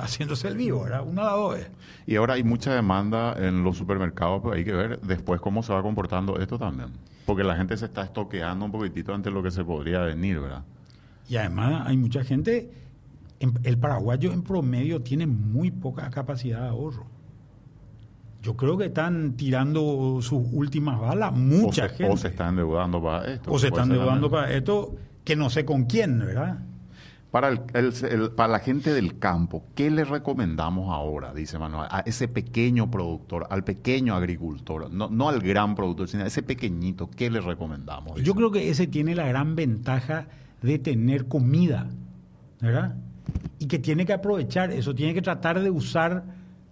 [0.00, 1.06] haciéndose el vivo, ¿verdad?
[1.06, 1.58] Una de dos.
[2.06, 5.74] Y ahora hay mucha demanda en los supermercados, pero hay que ver después cómo se
[5.74, 6.88] va comportando esto también.
[7.26, 10.64] Porque la gente se está estoqueando un poquitito ante lo que se podría venir, ¿verdad?
[11.28, 12.72] Y además hay mucha gente,
[13.62, 17.06] el paraguayo en promedio tiene muy poca capacidad de ahorro.
[18.42, 22.12] Yo creo que están tirando sus últimas balas, mucha gente.
[22.12, 23.52] O se están endeudando para esto.
[23.52, 26.58] O se están endeudando para esto, que no sé con quién, ¿verdad?
[27.30, 32.26] Para, el, para la gente del campo, ¿qué le recomendamos ahora, dice Manuel, a ese
[32.26, 37.28] pequeño productor, al pequeño agricultor, no, no al gran productor, sino a ese pequeñito, ¿qué
[37.28, 38.22] le recomendamos?
[38.22, 40.26] Yo creo que ese tiene la gran ventaja
[40.62, 41.90] de tener comida,
[42.62, 42.96] ¿verdad?
[43.58, 46.24] Y que tiene que aprovechar eso, tiene que tratar de usar,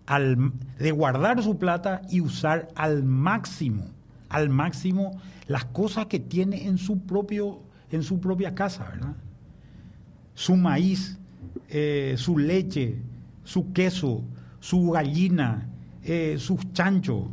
[0.07, 3.86] al, de guardar su plata y usar al máximo,
[4.28, 9.16] al máximo las cosas que tiene en su, propio, en su propia casa, ¿verdad?
[10.34, 11.18] su maíz,
[11.70, 12.96] eh, su leche,
[13.42, 14.22] su queso,
[14.61, 15.68] su gallina,
[16.04, 17.24] eh, sus chanchos,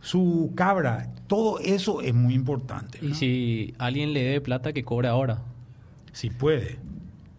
[0.00, 2.98] su cabra, todo eso es muy importante.
[3.02, 5.42] Y si alguien le debe plata, que cobre ahora.
[6.12, 6.78] Si puede.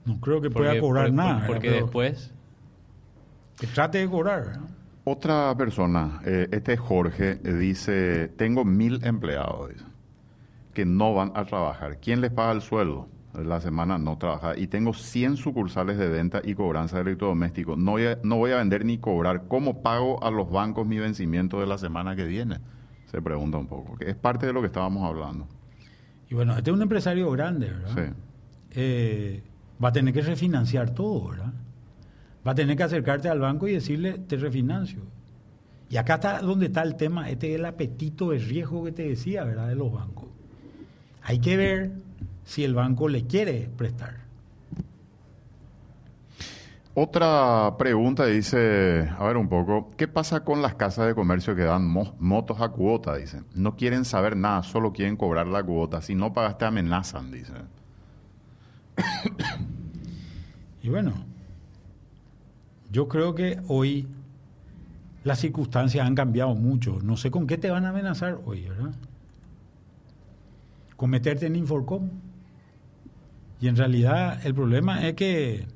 [0.05, 1.45] No creo que pueda cobrar nada.
[1.47, 2.31] Porque después...
[3.59, 4.59] Que trate de cobrar.
[5.03, 9.71] Otra persona, eh, este es Jorge, dice, tengo mil empleados
[10.73, 11.97] que no van a trabajar.
[11.99, 13.07] ¿Quién les paga el sueldo?
[13.33, 14.57] La semana no trabaja.
[14.57, 17.77] Y tengo 100 sucursales de venta y cobranza de electrodomésticos.
[17.77, 19.43] No voy, a, no voy a vender ni cobrar.
[19.47, 22.59] ¿Cómo pago a los bancos mi vencimiento de la semana que viene?
[23.11, 23.97] Se pregunta un poco.
[23.97, 25.47] Que es parte de lo que estábamos hablando.
[26.29, 27.91] Y bueno, este es un empresario grande, ¿verdad?
[27.95, 28.13] Sí.
[28.71, 29.43] Eh,
[29.83, 31.53] va a tener que refinanciar todo, ¿verdad?
[32.49, 35.01] Va a tener que acercarte al banco y decirle, te refinancio.
[35.87, 39.07] Y acá está donde está el tema, este es el apetito de riesgo que te
[39.07, 39.67] decía, ¿verdad?
[39.67, 40.25] De los bancos.
[41.21, 41.91] Hay que ver
[42.45, 44.15] si el banco le quiere prestar.
[46.95, 51.65] Otra pregunta dice, a ver un poco, ¿qué pasa con las casas de comercio que
[51.65, 53.15] dan motos a cuota?
[53.15, 56.01] Dice, no quieren saber nada, solo quieren cobrar la cuota.
[56.01, 57.53] Si no pagas te amenazan, dice.
[60.81, 61.28] Y bueno,
[62.91, 64.07] yo creo que hoy
[65.23, 66.99] las circunstancias han cambiado mucho.
[67.03, 68.91] No sé con qué te van a amenazar hoy, ¿verdad?
[70.95, 72.09] Con meterte en Inforcom.
[73.61, 75.67] Y en realidad el problema es que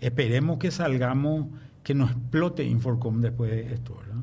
[0.00, 1.46] esperemos que salgamos,
[1.82, 4.22] que no explote Inforcom después de esto, ¿verdad?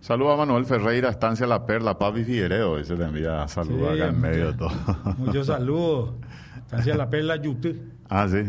[0.00, 4.20] Saludos a Manuel Ferreira, Estancia La Perla, Papi Figueredo, ese te envía saludos acá en
[4.20, 4.70] medio de todo.
[5.18, 6.14] Muchos saludos.
[6.56, 7.80] Estancia La Perla, YouTube.
[8.08, 8.44] Ah, sí.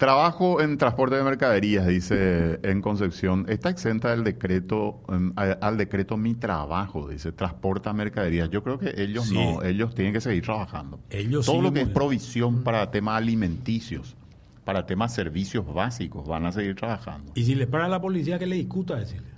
[0.00, 3.44] Trabajo en transporte de mercaderías, dice en Concepción.
[3.50, 8.48] Está exenta del decreto, em, al decreto Mi Trabajo, dice, transporta mercaderías.
[8.48, 11.00] Yo creo que ellos no, ellos tienen que seguir trabajando.
[11.10, 14.16] Ellos Todo lo que es provisión para temas alimenticios,
[14.64, 17.32] para temas servicios básicos, van a seguir trabajando.
[17.34, 19.28] Y si les para la policía, que le discuta decirle.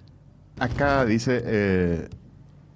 [0.60, 2.08] Acá dice, eh,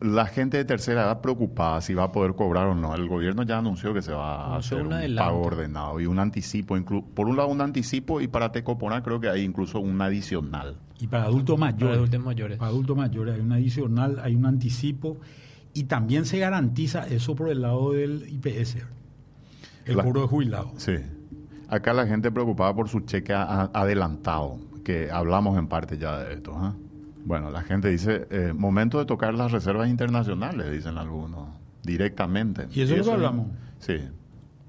[0.01, 2.95] la gente de tercera edad preocupada si va a poder cobrar o no.
[2.95, 6.77] El gobierno ya anunció que se va a hacer un pago ordenado y un anticipo.
[7.15, 10.77] Por un lado un anticipo y para Tecopona creo que hay incluso un adicional.
[11.01, 11.81] Y para adultos mayores.
[11.87, 12.59] Para adultos mayores.
[12.59, 15.19] Para adultos mayores hay un adicional, hay un anticipo
[15.73, 18.79] y también se garantiza eso por el lado del IPS,
[19.85, 20.73] el cobro de jubilado.
[20.77, 20.95] Sí.
[21.69, 26.53] Acá la gente preocupada por su cheque adelantado, que hablamos en parte ya de esto.
[26.53, 26.86] ¿eh?
[27.27, 31.49] Bueno, la gente dice, eh, momento de tocar las reservas internacionales, dicen algunos,
[31.83, 32.69] directamente.
[32.73, 33.49] ¿Y eso, es lo que hablamos?
[33.81, 33.95] Sí.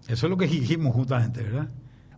[0.07, 1.69] Eso es lo que dijimos justamente, ¿verdad?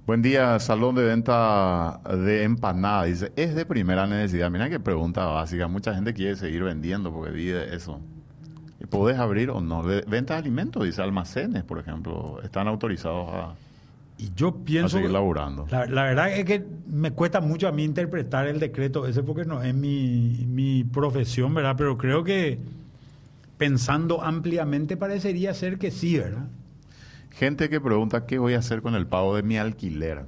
[0.05, 3.03] Buen día, salón de venta de empanada.
[3.03, 4.49] Dice, es de primera necesidad.
[4.49, 5.67] Mira qué pregunta básica.
[5.67, 7.99] Mucha gente quiere seguir vendiendo porque vive eso.
[8.89, 9.83] ¿Puedes abrir o no?
[9.83, 13.55] Venta de alimentos, dice, almacenes, por ejemplo, están autorizados a
[14.19, 14.97] y yo pienso...
[14.97, 15.65] seguir laburando.
[15.71, 19.63] La, verdad es que me cuesta mucho a mí interpretar el decreto ese porque no
[19.63, 21.75] es mi, mi profesión, ¿verdad?
[21.77, 22.59] Pero creo que
[23.57, 26.47] pensando ampliamente parecería ser que sí, ¿verdad?
[27.31, 30.25] Gente que pregunta qué voy a hacer con el pago de mi alquiler.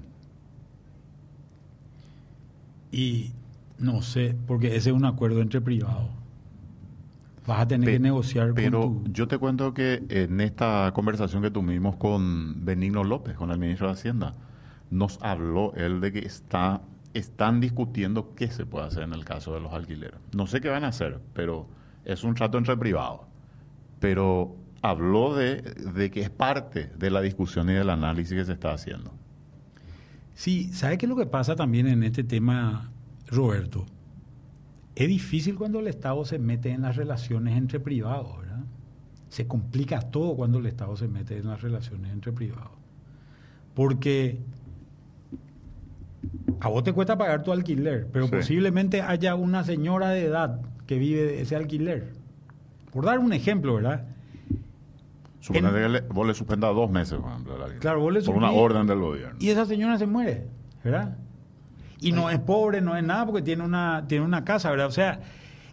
[2.93, 3.31] Y
[3.77, 6.20] no sé, porque ese es un acuerdo entre privados.
[7.47, 11.95] Vas a tener que negociar pero yo te cuento que en esta conversación que tuvimos
[11.95, 14.35] con Benigno López, con el ministro de Hacienda,
[14.91, 16.81] nos habló él de que está
[17.13, 20.19] están discutiendo qué se puede hacer en el caso de los alquileres.
[20.33, 21.67] No sé qué van a hacer, pero
[22.05, 23.21] es un trato entre privados.
[23.99, 28.53] Pero habló de, de que es parte de la discusión y del análisis que se
[28.53, 29.11] está haciendo.
[30.33, 32.91] Sí, ¿sabe qué es lo que pasa también en este tema,
[33.27, 33.85] Roberto?
[34.95, 38.63] Es difícil cuando el Estado se mete en las relaciones entre privados, ¿verdad?
[39.29, 42.71] Se complica todo cuando el Estado se mete en las relaciones entre privados.
[43.73, 44.39] Porque
[46.59, 50.97] a vos te cuesta pagar tu alquiler, pero posiblemente haya una señora de edad que
[50.97, 52.11] vive de ese alquiler.
[52.91, 54.05] Por dar un ejemplo, ¿verdad?
[55.39, 57.79] Suponete que vos le suspendas dos meses, por ejemplo, el alquiler.
[57.79, 59.37] Claro, vos le Por una orden del gobierno.
[59.39, 60.47] Y esa señora se muere,
[60.83, 61.17] ¿verdad?
[62.01, 64.87] Y no es pobre, no es nada, porque tiene una, tiene una casa, ¿verdad?
[64.87, 65.21] O sea,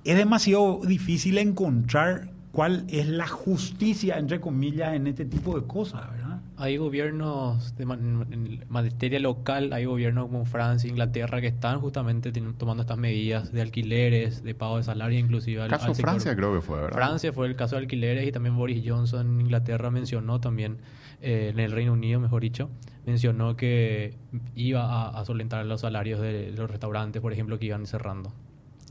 [0.04, 6.10] es demasiado difícil encontrar cuál es la justicia, entre comillas, en este tipo de cosas,
[6.10, 6.40] ¿verdad?
[6.56, 12.82] Hay gobiernos de en materia local, hay gobiernos como Francia, Inglaterra, que están justamente tomando
[12.82, 15.62] estas medidas de alquileres, de pago de salario, inclusive.
[15.62, 16.96] El caso Francia creo que fue, ¿verdad?
[16.96, 20.78] Francia fue el caso de alquileres y también Boris Johnson en Inglaterra mencionó también,
[21.20, 22.70] eh, en el Reino Unido, mejor dicho,
[23.06, 24.14] mencionó que
[24.54, 28.32] iba a, solentar los salarios de los restaurantes, por ejemplo, que iban cerrando.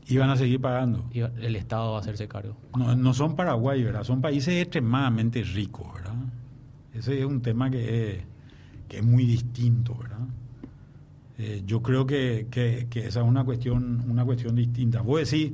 [0.06, 1.08] Iban a seguir pagando.
[1.12, 2.56] el Estado va a hacerse cargo.
[2.76, 4.04] No, no son Paraguay, ¿verdad?
[4.04, 6.14] Son países extremadamente ricos, ¿verdad?
[6.94, 8.24] Ese es un tema que
[8.90, 10.26] es, muy distinto, ¿verdad?
[11.36, 12.48] Eh, yo creo que,
[12.94, 15.02] esa es una cuestión, una cuestión distinta.
[15.02, 15.52] Vos decís,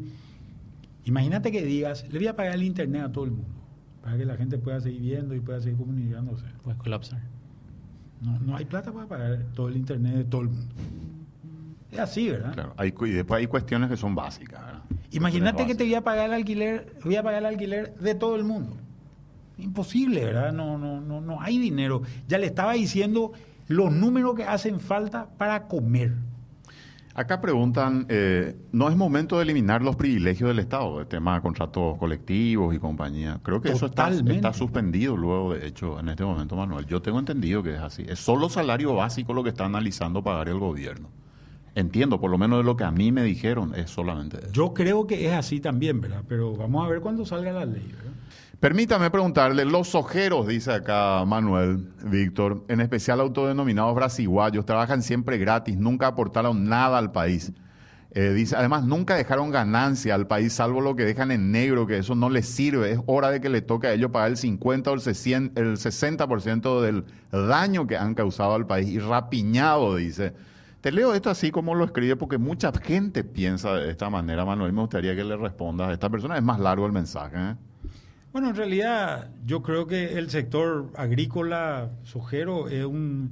[1.04, 3.60] Imagínate que digas, le voy a pagar el internet a todo el mundo,
[4.04, 6.44] para que la gente pueda seguir viendo y pueda seguir comunicándose.
[6.62, 7.20] Puede colapsar.
[8.20, 10.74] No, no hay plata para pagar todo el internet de todo el mundo.
[11.90, 12.52] Es así, ¿verdad?
[12.52, 14.82] Claro, hay, y después hay cuestiones que son básicas, ¿verdad?
[15.10, 18.36] Imagínate que te voy a pagar el alquiler, voy a pagar el alquiler de todo
[18.36, 18.76] el mundo.
[19.56, 20.52] Imposible, ¿verdad?
[20.52, 22.02] No, no, no, no hay dinero.
[22.28, 23.32] Ya le estaba diciendo
[23.68, 26.12] los números que hacen falta para comer.
[27.16, 31.42] Acá preguntan, eh, ¿no es momento de eliminar los privilegios del Estado, el tema de
[31.42, 33.38] contratos colectivos y compañía?
[33.44, 36.86] Creo que eso está, está, suspendido luego, de hecho, en este momento, Manuel.
[36.86, 38.04] Yo tengo entendido que es así.
[38.08, 41.08] Es solo salario básico lo que está analizando pagar el gobierno.
[41.76, 44.52] Entiendo, por lo menos de lo que a mí me dijeron, es solamente eso.
[44.52, 46.24] Yo creo que es así también, ¿verdad?
[46.28, 48.12] Pero vamos a ver cuando salga la ley, ¿verdad?
[48.60, 55.76] Permítame preguntarle, los ojeros, dice acá Manuel, Víctor, en especial autodenominados brasiguayos, trabajan siempre gratis,
[55.76, 57.52] nunca aportaron nada al país.
[58.16, 61.98] Eh, dice, además, nunca dejaron ganancia al país, salvo lo que dejan en negro, que
[61.98, 62.92] eso no les sirve.
[62.92, 67.04] Es hora de que le toque a ellos pagar el 50 o el 60% del
[67.32, 68.88] daño que han causado al país.
[68.88, 70.32] Y rapiñado, dice.
[70.80, 74.72] Te leo esto así como lo escribe porque mucha gente piensa de esta manera, Manuel.
[74.72, 76.36] Me gustaría que le respondas a esta persona.
[76.36, 77.36] Es más largo el mensaje.
[77.36, 77.56] ¿eh?
[78.34, 83.30] Bueno, en realidad yo creo que el sector agrícola, sojero, es un,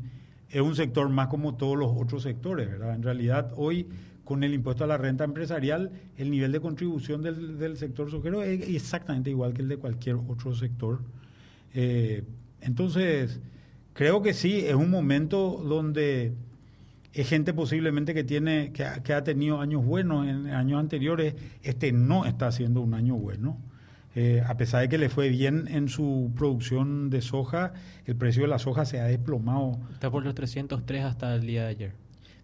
[0.48, 2.94] es un sector más como todos los otros sectores, ¿verdad?
[2.94, 3.88] En realidad hoy
[4.22, 8.68] con el impuesto a la renta empresarial, el nivel de contribución del, sector sojero es
[8.68, 11.00] exactamente igual que el de cualquier otro sector.
[11.74, 12.22] Eh,
[12.60, 13.40] entonces,
[13.94, 16.32] creo que sí, es un momento donde
[17.12, 21.34] es gente posiblemente que tiene que que ha tenido años buenos en años anteriores,
[21.64, 23.58] este no está haciendo un año bueno.
[24.14, 27.72] Eh, a pesar de que le fue bien en su producción de soja,
[28.04, 29.78] el precio de la soja se ha desplomado.
[29.92, 31.92] Está por los 303 hasta el día de ayer.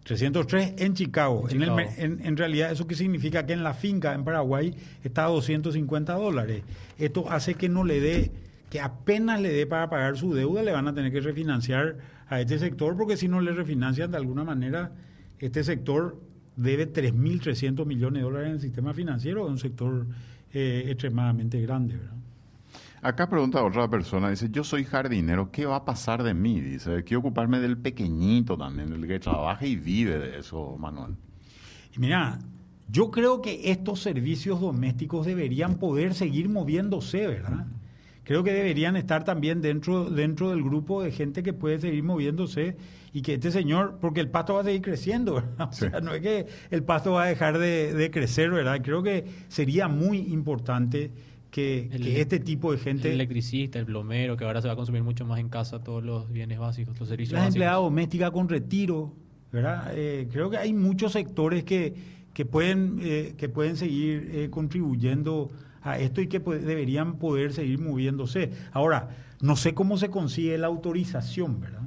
[0.03, 1.47] 303 en Chicago.
[1.49, 3.45] En, en, realidad, ¿eso qué significa?
[3.45, 6.63] Que en la finca en Paraguay está a 250 dólares.
[6.97, 8.31] Esto hace que no le dé,
[8.71, 11.97] que apenas le dé para pagar su deuda, le van a tener que refinanciar
[12.27, 14.91] a este sector, porque si no le refinancian de alguna manera,
[15.37, 16.19] este sector
[16.55, 20.07] debe 3.300 millones de dólares en el sistema financiero, es un sector
[20.53, 21.95] eh, extremadamente grande.
[21.97, 22.19] ¿verdad?
[23.01, 26.59] Acá pregunta otra persona, dice, yo soy jardinero, ¿qué va a pasar de mí?
[26.59, 31.15] Dice, quiero ocuparme del pequeñito también, el que trabaja y vive de eso, Manuel.
[31.95, 32.39] Y mira,
[32.89, 37.67] yo creo que estos servicios domésticos deberían poder seguir moviéndose, ¿verdad?
[38.23, 42.77] Creo que deberían estar también dentro, dentro del grupo de gente que puede seguir moviéndose
[43.13, 45.69] y que este señor, porque el pasto va a seguir creciendo, ¿verdad?
[45.69, 48.81] O sea, no es que el pasto va a dejar de, crecer, ¿verdad?
[48.83, 51.11] Creo que sería muy importante
[51.49, 51.89] que,
[52.19, 53.07] este tipo de gente...
[53.07, 56.03] El electricista, el plomero, que ahora se va a consumir mucho más en casa todos
[56.03, 59.13] los bienes básicos, los servicios La empleada doméstica con retiro,
[59.51, 59.91] ¿verdad?
[59.95, 61.95] Eh, creo que hay muchos sectores que,
[62.33, 65.49] que, pueden, eh, que pueden seguir eh, contribuyendo
[65.81, 68.51] a esto y que deberían poder seguir moviéndose.
[68.71, 69.09] Ahora,
[69.41, 71.79] no sé cómo se consigue la autorización, ¿verdad?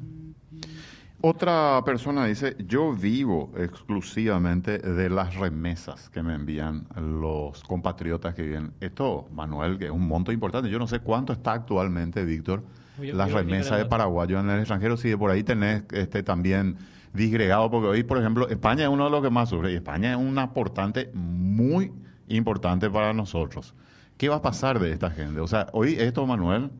[1.24, 8.42] Otra persona dice, yo vivo exclusivamente de las remesas que me envían los compatriotas que
[8.42, 8.72] viven.
[8.80, 10.68] Esto, Manuel, que es un monto importante.
[10.68, 12.64] Yo no sé cuánto está actualmente, Víctor,
[12.98, 14.96] las remesas de paraguayos en el extranjero.
[14.96, 16.76] Si de por ahí tenés este, también
[17.12, 20.10] disgregado, porque hoy, por ejemplo, España es uno de los que más sufre y España
[20.10, 21.92] es un aportante muy
[22.26, 23.76] importante para nosotros.
[24.22, 25.40] ¿Qué va a pasar de esta gente?
[25.40, 26.70] O sea, hoy esto, Manuel,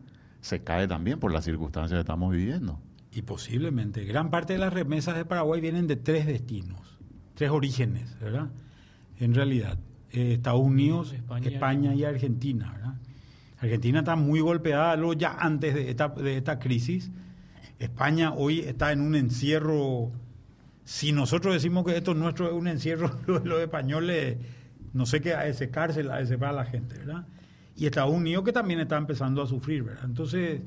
[0.42, 2.78] se cae también por las circunstancias que estamos viviendo.
[3.10, 4.04] Y posiblemente.
[4.04, 7.00] Gran parte de las remesas de Paraguay vienen de tres destinos,
[7.34, 8.48] tres orígenes, ¿verdad?
[9.18, 9.76] En realidad,
[10.12, 12.94] eh, Estados Unidos, España, y Argentina, ¿verdad?
[13.58, 17.10] Argentina está muy golpeada luego ya antes de esta, de esta crisis.
[17.80, 20.12] España hoy está en un encierro.
[20.84, 24.36] Si nosotros decimos que esto nuestro es un encierro, los, españoles,
[24.92, 27.26] no sé qué, a ese cárcel, a ese para la gente, ¿verdad?
[27.76, 30.04] Y Estados Unidos que también está empezando a sufrir, ¿verdad?
[30.04, 30.60] Entonces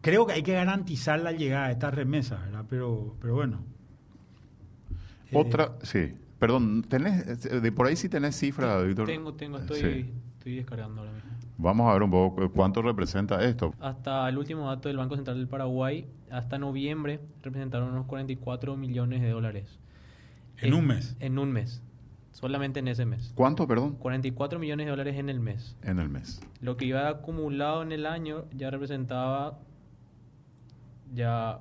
[0.00, 2.64] creo que hay que garantizar la llegada de estas remesas, ¿verdad?
[2.68, 3.60] Pero, pero bueno.
[5.32, 6.14] Otra, sí.
[6.38, 9.06] Perdón, ¿tenés, de por ahí sí tenés cifra, Víctor?
[9.06, 11.28] Tengo, tengo, estoy, estoy descargando ahora mismo.
[11.58, 13.74] Vamos a ver un poco cuánto representa esto.
[13.80, 19.22] Hasta el último dato del Banco Central del Paraguay, hasta noviembre representaron unos 44 millones
[19.22, 19.80] de dólares.
[20.58, 21.16] ¿En, un mes?
[21.18, 21.82] En un mes.
[22.38, 23.32] Solamente en ese mes.
[23.34, 23.96] ¿Cuánto, perdón?
[23.96, 25.76] 44 millones de dólares en el mes.
[25.82, 26.40] En el mes.
[26.60, 29.58] Lo que iba acumulado en el año ya representaba
[31.12, 31.58] ya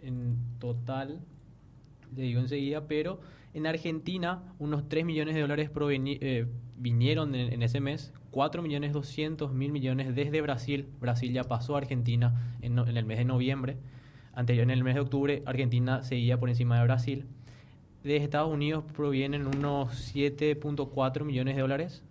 [0.00, 1.20] en total,
[2.16, 3.20] le digo enseguida, pero
[3.52, 6.46] en Argentina unos 3 millones de dólares eh,
[6.78, 10.88] vinieron en, ese mes, 4 millones 200 mil millones desde Brasil.
[11.00, 13.76] Brasil ya pasó a Argentina en, en, el mes de noviembre.
[14.32, 17.26] Anterior, en el mes de octubre, Argentina seguía por encima de Brasil.
[18.02, 22.02] De Estados Unidos provienen unos 7.4 millones de dólares.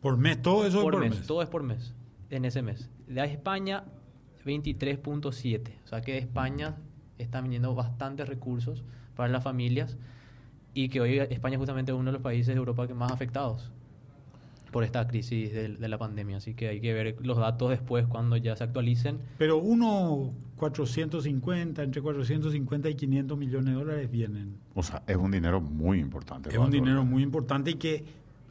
[0.00, 0.40] ¿Por mes?
[0.40, 1.26] ¿Todo eso por es por mes, mes?
[1.26, 1.94] Todo es por mes,
[2.30, 2.88] en ese mes.
[3.06, 3.84] De España,
[4.44, 5.72] 23.7.
[5.84, 6.76] O sea que de España
[7.18, 8.82] están viniendo bastantes recursos
[9.16, 9.96] para las familias
[10.74, 13.70] y que hoy España es justamente uno de los países de Europa que más afectados
[14.74, 16.38] por esta crisis de, de, la pandemia.
[16.38, 19.20] Así que hay que ver los datos después cuando ya se actualicen.
[19.38, 24.56] Pero uno 450, entre 450 y 500 millones de dólares vienen.
[24.74, 26.50] O sea, es un dinero muy importante.
[26.50, 28.04] Es un dinero muy importante y que,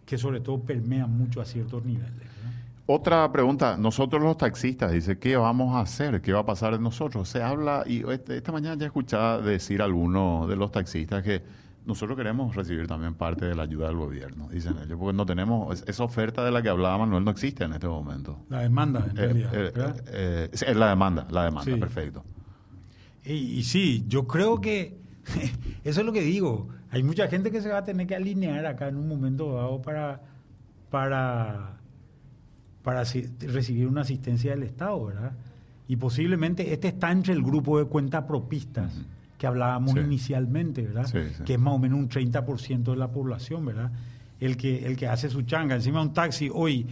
[0.06, 2.14] que sobre todo permea mucho a ciertos niveles.
[2.14, 2.94] ¿no?
[2.96, 6.22] Otra pregunta, nosotros los taxistas, dice, ¿qué vamos a hacer?
[6.22, 7.28] ¿Qué va a pasar de nosotros?
[7.28, 11.42] Se habla, y este, esta mañana ya escuchaba decir a algunos de los taxistas que
[11.86, 15.84] nosotros queremos recibir también parte de la ayuda del gobierno, dicen ellos, porque no tenemos,
[15.88, 18.40] esa oferta de la que hablaba Manuel no existe en este momento.
[18.50, 19.54] La demanda, en Eh, realidad.
[19.56, 21.80] eh, eh, es la demanda, la demanda, Sí.
[21.80, 22.24] perfecto.
[23.26, 24.98] Y, y sí, yo creo que
[25.84, 26.68] eso es lo que digo.
[26.92, 29.82] Hay mucha gente que se va a tener que alinear acá en un momento dado
[29.82, 30.22] para,
[30.92, 31.78] para,
[32.84, 35.32] para recibir una asistencia del Estado, ¿verdad?
[35.88, 38.94] Y posiblemente este está entre el grupo de cuentapropistas
[39.44, 40.00] que hablábamos Sí.
[40.00, 41.06] inicialmente, ¿verdad?
[41.06, 41.44] Sí, sí.
[41.44, 43.92] Que es más o menos un 30% de la población, ¿verdad?
[44.40, 45.76] El que, el que hace su changa.
[45.76, 46.88] Encima un taxi hoy,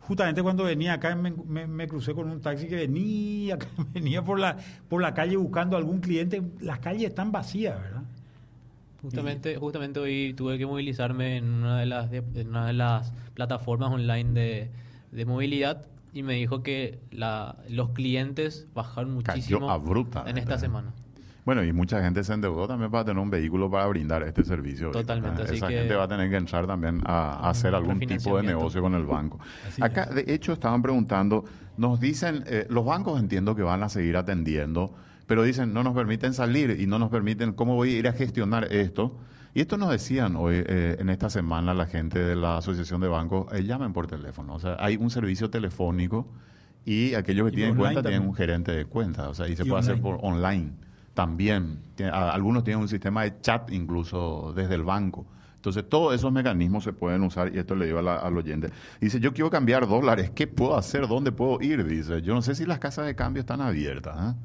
[0.00, 4.22] justamente cuando venía acá me, me- me crucé con un taxi que venía, que venía
[4.22, 4.58] por la,
[4.90, 6.42] por la calle buscando algún cliente.
[6.60, 8.02] Las calles están vacías, ¿verdad?
[9.00, 13.14] Justamente, justamente hoy tuve que movilizarme en una de las, de- en una de las
[13.32, 14.70] plataformas online de,
[15.10, 19.68] de movilidad y me dijo que la, los clientes bajaron muchísimo
[20.26, 20.92] en esta semana.
[21.44, 24.90] Bueno, y mucha gente se endeudó también para tener un vehículo para brindar este servicio.
[24.92, 27.98] Totalmente, así Esa que- gente va a tener que entrar también a, a hacer algún
[28.00, 29.38] tipo de negocio con el banco.
[29.68, 30.14] Así Acá, es.
[30.14, 31.44] de hecho, estaban preguntando,
[31.76, 34.94] nos dicen, eh, los bancos entiendo que van a seguir atendiendo,
[35.26, 38.12] pero dicen, no nos permiten salir y no nos permiten, ¿cómo voy a ir a
[38.14, 39.14] gestionar esto?
[39.52, 43.08] Y esto nos decían hoy, eh, en esta semana, la gente de la Asociación de
[43.08, 44.54] Bancos, eh, llamen por teléfono.
[44.54, 46.26] O sea, hay un servicio telefónico
[46.86, 49.28] y aquellos que Y tienen cuenta tienen un gerente de cuenta.
[49.28, 50.72] O sea, y se Y puede hacer por online
[51.14, 51.78] también.
[52.12, 55.24] Algunos tienen un sistema de chat incluso desde el banco.
[55.56, 58.68] Entonces, todos esos mecanismos se pueden usar y esto le digo a la- al oyente.
[59.00, 61.08] Dice, yo quiero cambiar dólares, ¿qué puedo hacer?
[61.08, 61.82] ¿Dónde puedo ir?
[61.86, 64.34] Dice, yo no sé si las casas de cambio están abiertas.
[64.34, 64.36] ¿eh?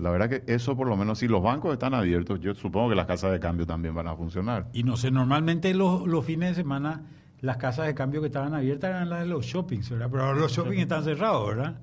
[0.00, 2.94] La verdad que eso por lo menos, si los bancos están abiertos, yo supongo que
[2.94, 4.66] las casas de cambio también van a funcionar.
[4.72, 7.02] Y no sé, normalmente los, los fines de semana
[7.40, 10.08] las casas de cambio que estaban abiertas eran las de los shoppings, ¿verdad?
[10.10, 11.76] Pero ahora los shoppings están cerrados, ¿verdad?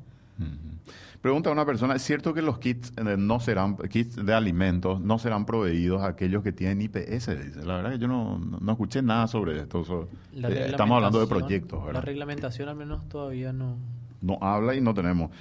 [1.26, 5.18] Pregunta a una persona, ¿es cierto que los kits no serán kits de alimentos no
[5.18, 7.00] serán proveídos a aquellos que tienen IPS?
[7.10, 7.66] Dice.
[7.66, 9.84] La verdad que yo no, no- escuché nada sobre esto.
[9.84, 12.04] so- La eh, estamos hablando de proyectos, La ¿verdad?
[12.04, 13.76] reglamentación al menos todavía no...
[14.22, 15.32] No habla y no tenemos.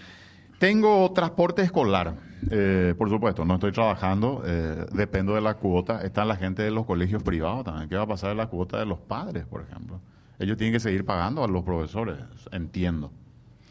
[0.58, 2.14] Tengo transporte escolar,
[2.50, 6.00] eh, por supuesto, no estoy trabajando, eh, dependo de la cuota.
[6.00, 7.90] Está la gente de los colegios privados también.
[7.90, 10.00] ¿Qué va a pasar de la cuota de los padres, por ejemplo?
[10.38, 12.16] Ellos tienen que seguir pagando a los profesores,
[12.52, 13.12] entiendo.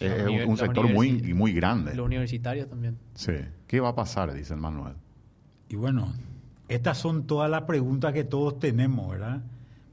[0.03, 1.95] Es, un, sector muy, muy grande.
[1.95, 2.97] Los universitarios también.
[3.13, 3.33] Sí.
[3.67, 4.33] ¿Qué va a pasar?
[4.33, 4.93] Dice el Manuel.
[5.69, 6.13] Y bueno,
[6.67, 9.41] estas son todas las preguntas que todos tenemos, ¿verdad?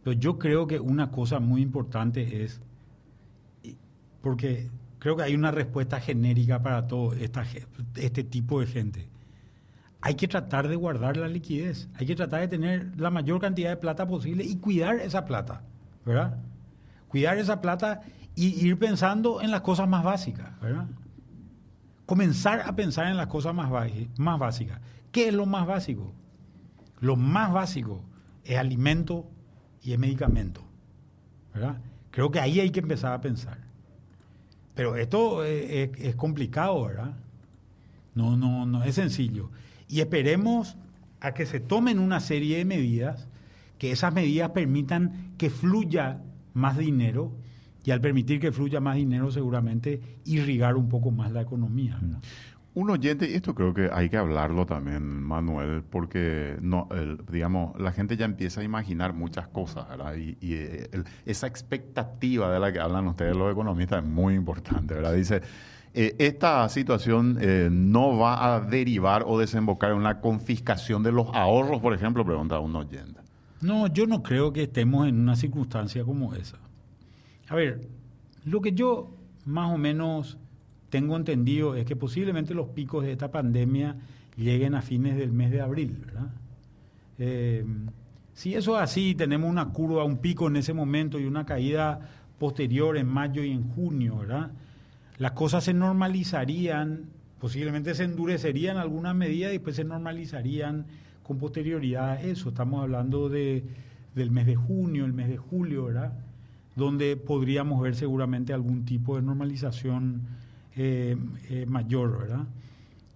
[0.02, 2.60] Pero yo creo que una cosa muy importante es,
[4.22, 7.44] porque creo que hay una respuesta genérica para todo esta,
[7.96, 9.08] este tipo de gente.
[10.00, 13.70] Hay que tratar de guardar la liquidez, hay que tratar de tener la mayor cantidad
[13.70, 15.62] de plata posible y cuidar esa plata,
[16.06, 16.38] ¿verdad?
[17.08, 18.02] Cuidar esa plata
[18.34, 20.86] y ir pensando en las cosas más básicas, ¿verdad?
[22.10, 23.70] comenzar a pensar en las cosas más,
[24.18, 24.80] más básicas.
[25.12, 26.12] ¿Qué es lo más básico?
[26.98, 28.02] Lo más básico
[28.42, 29.30] es alimento
[29.80, 30.60] y es medicamento.
[31.54, 31.78] ¿verdad?
[32.10, 33.58] Creo que ahí hay que empezar a pensar.
[34.74, 37.14] Pero esto eh, es, es complicado, ¿verdad?
[38.16, 39.52] No, no, no es sencillo.
[39.86, 40.76] Y esperemos
[41.20, 43.28] a que se tomen una serie de medidas,
[43.78, 46.18] que esas medidas permitan que fluya
[46.54, 47.30] más dinero
[47.84, 51.98] y al permitir que fluya más dinero seguramente irrigar un poco más la economía.
[52.72, 57.78] Un oyente, y esto creo que hay que hablarlo también, Manuel, porque no, el- digamos,
[57.80, 60.14] la gente ya empieza a imaginar muchas cosas, ¿verdad?
[60.14, 64.34] Y, y, eh, el- esa expectativa de la que hablan ustedes los economistas es muy
[64.34, 65.14] importante, ¿verdad?
[65.14, 65.42] Dice,
[65.94, 71.26] eh, esta situación eh, no va a derivar o desembocar en una confiscación de los
[71.34, 73.20] ahorros, por ejemplo, pregunta un oyente.
[73.62, 76.58] No, yo no creo que estemos en una circunstancia como esa.
[77.50, 77.80] A ver,
[78.44, 79.10] lo que yo
[79.44, 80.38] más o menos
[80.88, 83.96] tengo entendido es que posiblemente los picos de esta pandemia
[84.36, 86.30] lleguen a fines del mes de abril, ¿verdad?
[87.18, 87.64] Eh,
[88.34, 92.00] si eso es así, tenemos una curva, un pico en ese momento y una caída
[92.38, 94.52] posterior en mayo y en junio, ¿verdad?
[95.18, 97.06] Las cosas se normalizarían,
[97.40, 100.86] posiblemente se endurecerían algunas medidas y después se normalizarían
[101.24, 102.50] con posterioridad a eso.
[102.50, 103.64] Estamos hablando de,
[104.14, 106.12] del mes de junio, el mes de julio, ¿verdad?
[106.80, 110.22] Donde podríamos ver seguramente algún tipo de normalización
[110.74, 111.14] eh,
[111.50, 112.46] eh, mayor, ¿verdad?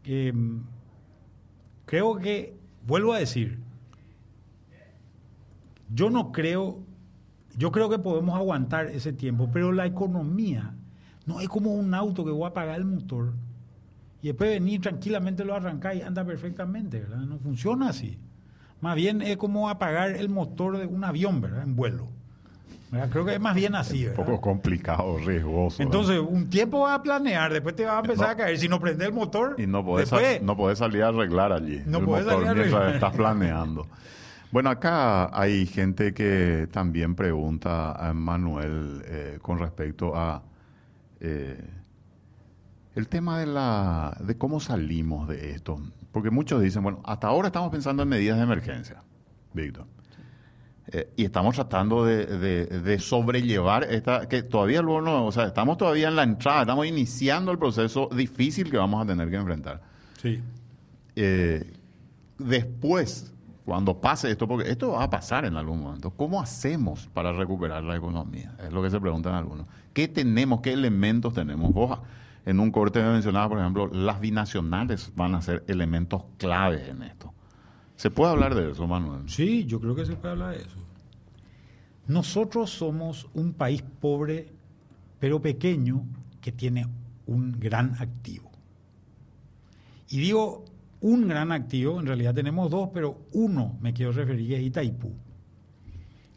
[0.05, 0.61] Em,
[1.87, 3.59] creo que, vuelvo a decir,
[5.95, 6.81] yo no creo,
[7.57, 10.75] yo creo que podemos aguantar ese tiempo, pero la economía
[11.25, 13.33] no es como un auto que voy a apagar el motor
[14.21, 17.21] y después venir tranquilamente lo arrancar y anda perfectamente, ¿verdad?
[17.21, 18.19] No funciona así.
[18.83, 21.63] Más bien es como apagar el motor de un avión, ¿verdad?
[21.63, 22.11] En vuelo.
[23.11, 24.21] Creo que es más bien así, ¿verdad?
[24.21, 25.83] Un poco complicado, riesgoso.
[25.83, 28.59] Entonces, un tiempo vas a planear, después te va a empezar a caer.
[28.59, 29.57] Si no prendes el motor.
[29.59, 30.11] Y no podés,
[30.43, 31.83] no podés salir a arreglar allí.
[31.87, 33.87] No el motor salir a mientras estás planeando.
[34.51, 40.45] Bueno, acá hay gente que también pregunta a Manuel eh, con respecto a
[41.19, 41.59] eh,
[42.95, 45.81] el tema de, la, de cómo salimos de esto.
[46.13, 49.03] Porque muchos dicen, bueno, hasta ahora estamos pensando en medidas de emergencia,
[49.53, 49.87] Víctor.
[50.89, 56.09] Eh, y estamos tratando de, sobrellevar esta, que todavía luego no, o sea, estamos todavía
[56.09, 59.81] en la entrada, estamos iniciando el proceso difícil que vamos a tener que enfrentar.
[60.21, 60.43] Sí.
[61.17, 61.73] Eh,
[62.39, 63.33] después,
[63.65, 67.83] cuando pase esto, porque esto va a pasar en algún momento, ¿cómo hacemos para recuperar
[67.83, 68.55] la economía?
[68.63, 69.67] Es lo que se preguntan algunos.
[69.95, 71.73] ¿Qué tenemos, qué elementos tenemos?
[71.73, 71.99] Vos
[72.45, 77.33] en un corte mencionaba, por ejemplo, las binacionales van a ser elementos claves en esto.
[77.97, 79.29] ¿Se puede hablar de eso, Manuel?
[79.29, 80.79] Sí, yo creo que se puede hablar de eso.
[82.07, 84.53] Nosotros somos un país pobre,
[85.19, 86.05] pero pequeño,
[86.41, 86.87] que tiene
[87.27, 88.51] un gran activo.
[90.11, 90.65] Y digo
[91.01, 95.13] un gran activo, en realidad tenemos dos, pero uno me quiero referir es Itaipú.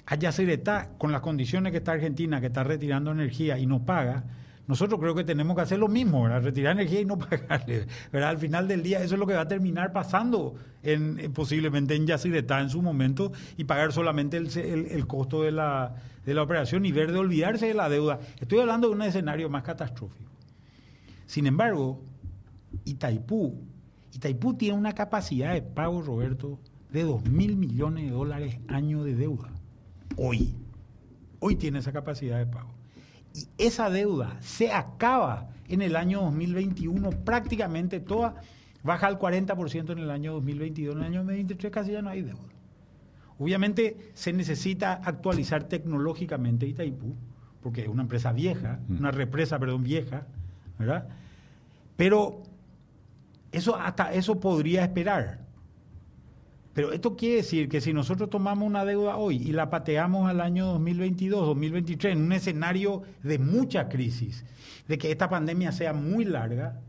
[0.06, 3.86] Allá se está, con las condiciones que está Argentina, que está retirando energía y no
[3.86, 4.24] paga,
[4.68, 6.28] nosotros creo que tenemos que hacer lo mismo.
[6.28, 7.88] Retirar energía y no pagarle.
[8.12, 8.30] ¿verdad?
[8.30, 12.06] Al final del día eso es lo que va a terminar pasando en, posiblemente en
[12.06, 15.96] Yacyretá en su momento y pagar solamente el, costo de la,
[16.26, 18.20] de la operación y ver de olvidarse de la deuda.
[18.40, 20.32] Estoy hablando de un escenario más catastrófico.
[21.26, 22.02] Sin embargo,
[22.84, 23.62] Itaipú,
[24.14, 26.60] Itaipú tiene una capacidad de pago, Roberto,
[26.92, 29.50] de 2 mil millones de dólares año de deuda.
[30.18, 30.56] Hoy.
[31.40, 32.77] Hoy tiene esa capacidad de pago
[33.38, 38.36] y esa deuda se acaba en el año 2021 prácticamente toda,
[38.84, 42.22] baja al 40% en el año 2022, en el año 2023 casi ya no hay
[42.22, 42.42] deuda.
[43.40, 47.16] Obviamente se necesita actualizar tecnológicamente Itaipú,
[47.62, 48.98] porque es una empresa vieja, mm.
[48.98, 50.26] una represa, perdón, vieja,
[50.80, 51.08] ¿verdad?
[51.96, 52.44] Pero
[53.52, 55.47] eso hasta eso podría esperar.
[56.78, 60.40] Pero esto quiere decir que si nosotros tomamos una deuda hoy y la pateamos al
[60.40, 64.46] año 2022, 2023, en un escenario de mucha crisis,
[64.88, 66.80] de que esta pandemia sea muy larga,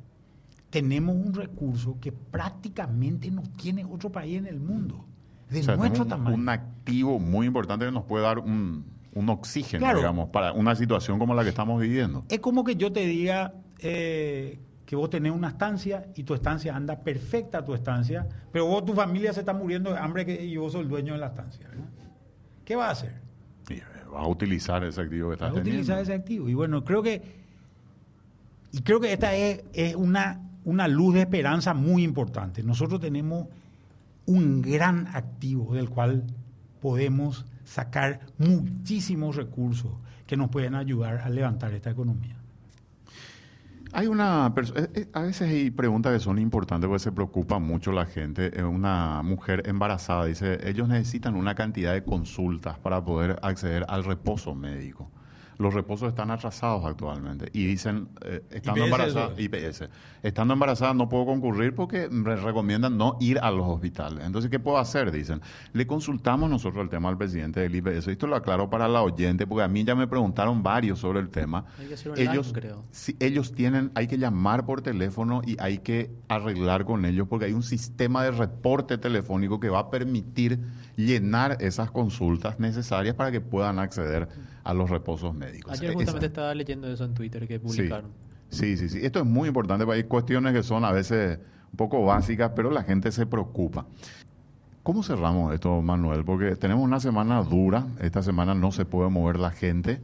[0.68, 5.06] tenemos un recurso que prácticamente no tiene otro país en el mundo,
[5.48, 6.36] de nuestro tamaño.
[6.36, 8.84] Un activo muy importante que nos puede dar un,
[9.26, 12.26] oxígeno, digamos, para una situación como la que estamos viviendo.
[12.28, 14.58] Es como que yo te diga eh,
[14.88, 18.94] que vos tenés una estancia y tu estancia anda perfecta tu estancia, pero vos tu
[18.94, 21.68] familia se está muriendo de hambre y vos sos el dueño de la estancia.
[22.64, 23.12] ¿Qué vas a hacer?
[23.68, 23.80] Y
[24.10, 26.48] vas a utilizar ese activo que estás vas a utilizar ese activo.
[26.48, 27.20] Y bueno, creo que
[28.72, 32.62] y creo que esta es, es una, una luz de esperanza muy importante.
[32.62, 33.46] Nosotros tenemos
[34.24, 36.24] un gran activo del cual
[36.80, 39.92] podemos sacar muchísimos recursos
[40.26, 42.37] que nos pueden ayudar a levantar esta economía.
[43.92, 47.92] Hay una eh, eh, a veces hay preguntas que son importantes porque se preocupa mucho
[47.92, 48.62] la gente.
[48.62, 54.54] Una mujer embarazada dice, ellos necesitan una cantidad de consultas para poder acceder al reposo
[54.54, 55.10] médico
[55.58, 59.88] los reposos están atrasados actualmente y dicen, eh, estando embarazada, IPS,
[60.22, 64.24] estando embarazada no puedo concurrir porque me recomiendan no ir a los hospitales.
[64.24, 65.10] Entonces, ¿qué puedo hacer?
[65.10, 65.40] Dicen,
[65.72, 68.06] le consultamos nosotros el tema al presidente del IPS.
[68.06, 71.28] Esto lo aclaro para la oyente porque a mí ya me preguntaron varios sobre el
[71.28, 71.64] tema.
[72.16, 72.82] ellos, creo.
[73.18, 77.52] ellos tienen, hay que llamar por teléfono y hay que arreglar con ellos porque hay
[77.52, 80.60] un sistema de reporte telefónico que va a permitir
[80.96, 84.28] llenar esas consultas necesarias para que puedan acceder
[84.68, 85.72] a los reposos médicos.
[85.72, 88.10] Ayer justamente estaba leyendo eso en Twitter que publicaron.
[88.50, 88.98] Sí, sí, sí.
[89.02, 91.38] Esto es muy importante, porque hay cuestiones que son a veces
[91.72, 93.86] un poco básicas, pero la gente se preocupa.
[94.82, 96.22] ¿Cómo cerramos esto, Manuel?
[96.22, 100.02] Porque tenemos una semana dura, esta semana no se puede mover la gente.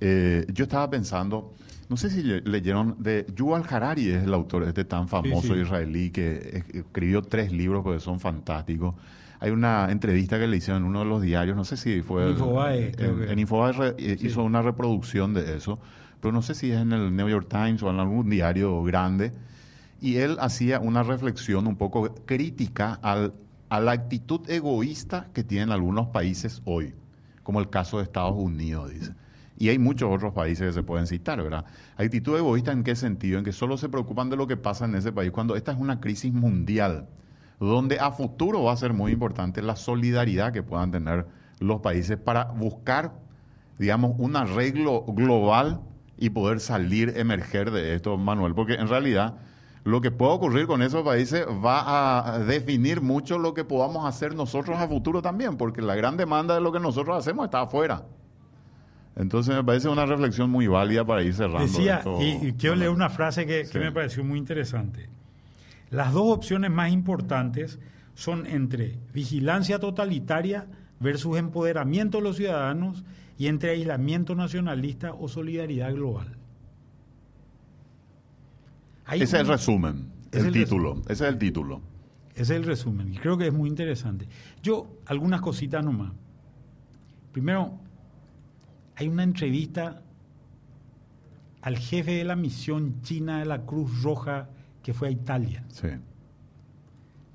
[0.00, 1.54] Eh, yo estaba pensando,
[1.88, 6.64] no sé si leyeron de Yuval Harari, es el autor este tan famoso israelí que
[6.72, 8.94] escribió tres libros que son fantásticos.
[9.40, 12.30] Hay una entrevista que le hicieron en uno de los diarios, no sé si fue...
[12.30, 15.78] Infobae, en, Infobae eh, hizo una reproducción de eso,
[16.20, 19.32] pero no sé si es en el New York Times o en algún diario grande.
[20.00, 23.32] Y él hacía una reflexión un poco crítica al
[23.68, 26.94] a la actitud egoísta que tienen algunos países hoy,
[27.42, 29.12] como el caso de Estados Unidos, dice.
[29.60, 31.64] Y hay muchos otros países que se pueden citar, ¿verdad?
[31.96, 33.38] Actitud egoísta en qué sentido?
[33.38, 35.78] En que solo se preocupan de lo que pasa en ese país, cuando esta es
[35.78, 37.08] una crisis mundial,
[37.58, 41.26] donde a futuro va a ser muy importante la solidaridad que puedan tener
[41.58, 43.12] los países para buscar,
[43.78, 45.80] digamos, un arreglo global
[46.16, 49.38] y poder salir, emerger de esto, Manuel, porque en realidad
[49.82, 54.36] lo que puede ocurrir con esos países va a definir mucho lo que podamos hacer
[54.36, 58.04] nosotros a futuro también, porque la gran demanda de lo que nosotros hacemos está afuera.
[59.18, 61.66] Entonces me parece una reflexión muy válida para ir cerrando.
[61.66, 65.08] Decía, y, quiero leer una frase que, que me pareció muy interesante.
[65.90, 67.80] Las dos opciones más importantes
[68.14, 70.68] son entre vigilancia totalitaria
[71.00, 73.04] versus empoderamiento de los ciudadanos
[73.36, 76.36] y entre aislamiento nacionalista o solidaridad global.
[79.10, 81.02] Ese es el resumen, el, título.
[81.08, 81.80] Ese es el título.
[82.34, 83.12] Ese es el resumen.
[83.14, 84.28] Y creo que es muy interesante.
[84.62, 86.12] Yo, algunas cositas nomás.
[87.32, 87.80] Primero,
[88.98, 90.02] hay una entrevista
[91.62, 94.48] al jefe de la misión china de la Cruz Roja
[94.82, 95.64] que fue a Italia.
[95.68, 95.88] Sí.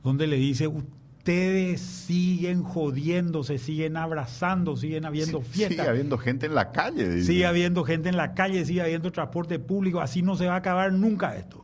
[0.03, 5.77] Donde le dice, ustedes siguen jodiendo, siguen abrazando, siguen habiendo fiestas.
[5.77, 7.21] Sigue habiendo gente en la calle.
[7.21, 10.57] Sigue habiendo gente en la calle, sigue habiendo transporte público, así no se va a
[10.57, 11.63] acabar nunca esto.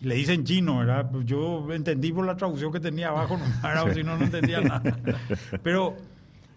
[0.00, 1.10] Le dicen chino, ¿verdad?
[1.12, 4.96] Pues yo entendí por la traducción que tenía abajo, no, si no, no entendía nada.
[5.62, 5.96] Pero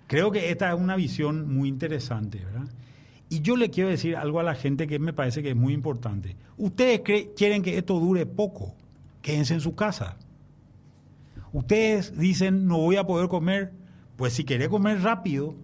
[0.08, 2.68] creo que esta es una visión muy interesante, ¿verdad?
[3.30, 5.74] Y yo le quiero decir algo a la gente que me parece que es muy
[5.74, 6.36] importante.
[6.58, 7.02] Ustedes
[7.36, 8.76] quieren que esto dure poco,
[9.22, 10.18] quédense en su casa.
[11.52, 13.74] Ustedes dicen, no voy a poder comer,
[14.16, 15.56] pues si querés comer rápido,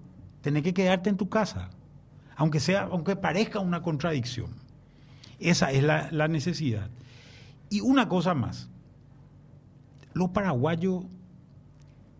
[0.42, 1.70] tenés que quedarte en tu casa,
[2.36, 4.52] aunque, sea, aunque parezca una contradicción.
[5.40, 6.90] Esa es la, la necesidad.
[7.70, 8.70] Y una cosa más,
[10.14, 11.06] los paraguayos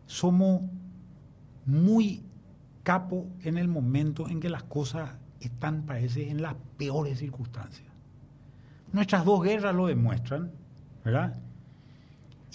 [0.06, 0.62] somos
[1.66, 2.24] muy
[2.84, 7.88] capos en el momento en que las cosas están, parece, en las peores circunstancias.
[8.92, 10.52] Nuestras dos guerras lo demuestran,
[11.04, 11.38] ¿verdad?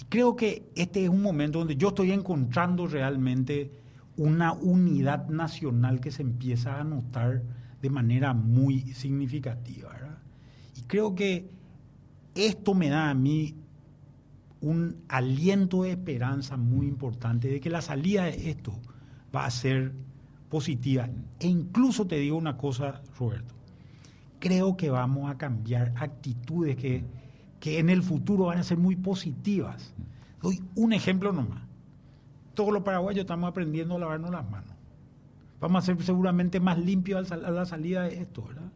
[0.09, 3.71] creo que este es un momento donde yo estoy encontrando realmente
[4.15, 7.43] una unidad nacional que se empieza a notar
[7.81, 9.93] de manera muy significativa.
[10.75, 11.49] Y creo que
[12.35, 13.55] esto me da a mí
[14.61, 18.73] un aliento de esperanza muy importante de que la salida de esto
[19.37, 19.93] va a ser
[20.49, 21.09] positiva.
[21.39, 23.55] E incluso te digo una cosa, Roberto,
[24.39, 27.03] creo que vamos a cambiar actitudes que
[27.59, 29.93] que en el futuro van a ser muy positivas.
[30.41, 31.63] Doy un ejemplo nomás.
[32.53, 34.73] Todos los paraguayos estamos aprendiendo a lavarnos las manos.
[35.59, 38.71] Vamos a ser seguramente más limpios a la salida de esto, ¿verdad?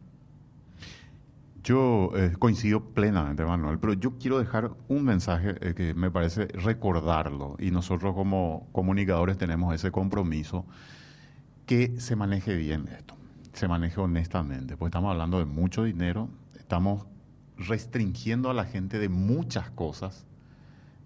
[1.64, 6.46] Yo eh, coincido plenamente, Manuel, pero yo quiero dejar un mensaje eh, que me parece
[6.46, 10.66] recordarlo y nosotros como comunicadores tenemos ese compromiso
[11.66, 13.14] que se maneje bien esto,
[13.52, 17.06] se maneje honestamente, porque estamos hablando de mucho dinero, estamos
[17.56, 20.26] restringiendo a la gente de muchas cosas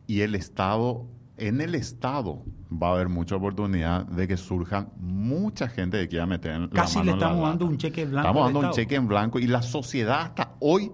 [0.06, 1.04] y el Estado,
[1.36, 6.26] en el Estado va a haber mucha oportunidad de que surjan mucha gente que quiera
[6.26, 8.28] meter en Casi le estamos dando un cheque en blanco.
[8.28, 10.92] Estamos dando un cheque en blanco y la sociedad hasta hoy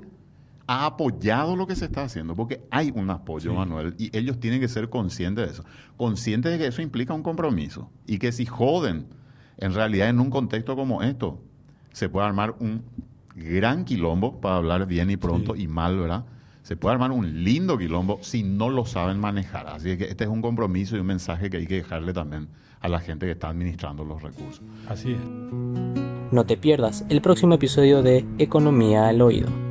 [0.67, 4.61] ha apoyado lo que se está haciendo, porque hay un apoyo, Manuel, y ellos tienen
[4.61, 5.65] que ser conscientes de eso.
[5.97, 9.09] Conscientes de que eso implica un compromiso y que si joden,
[9.59, 11.43] en realidad en un contexto como esto,
[11.93, 12.85] se puede armar un
[13.35, 16.25] gran quilombo, para hablar bien y pronto y mal, ¿verdad?
[16.63, 19.67] Se puede armar un lindo quilombo si no lo saben manejar.
[19.67, 22.49] Así que este es un compromiso y un mensaje que hay que dejarle también
[22.81, 24.63] a la gente que está administrando los recursos.
[24.89, 26.33] Así es.
[26.33, 29.62] No te pierdas el próximo episodio de Economía al Oído.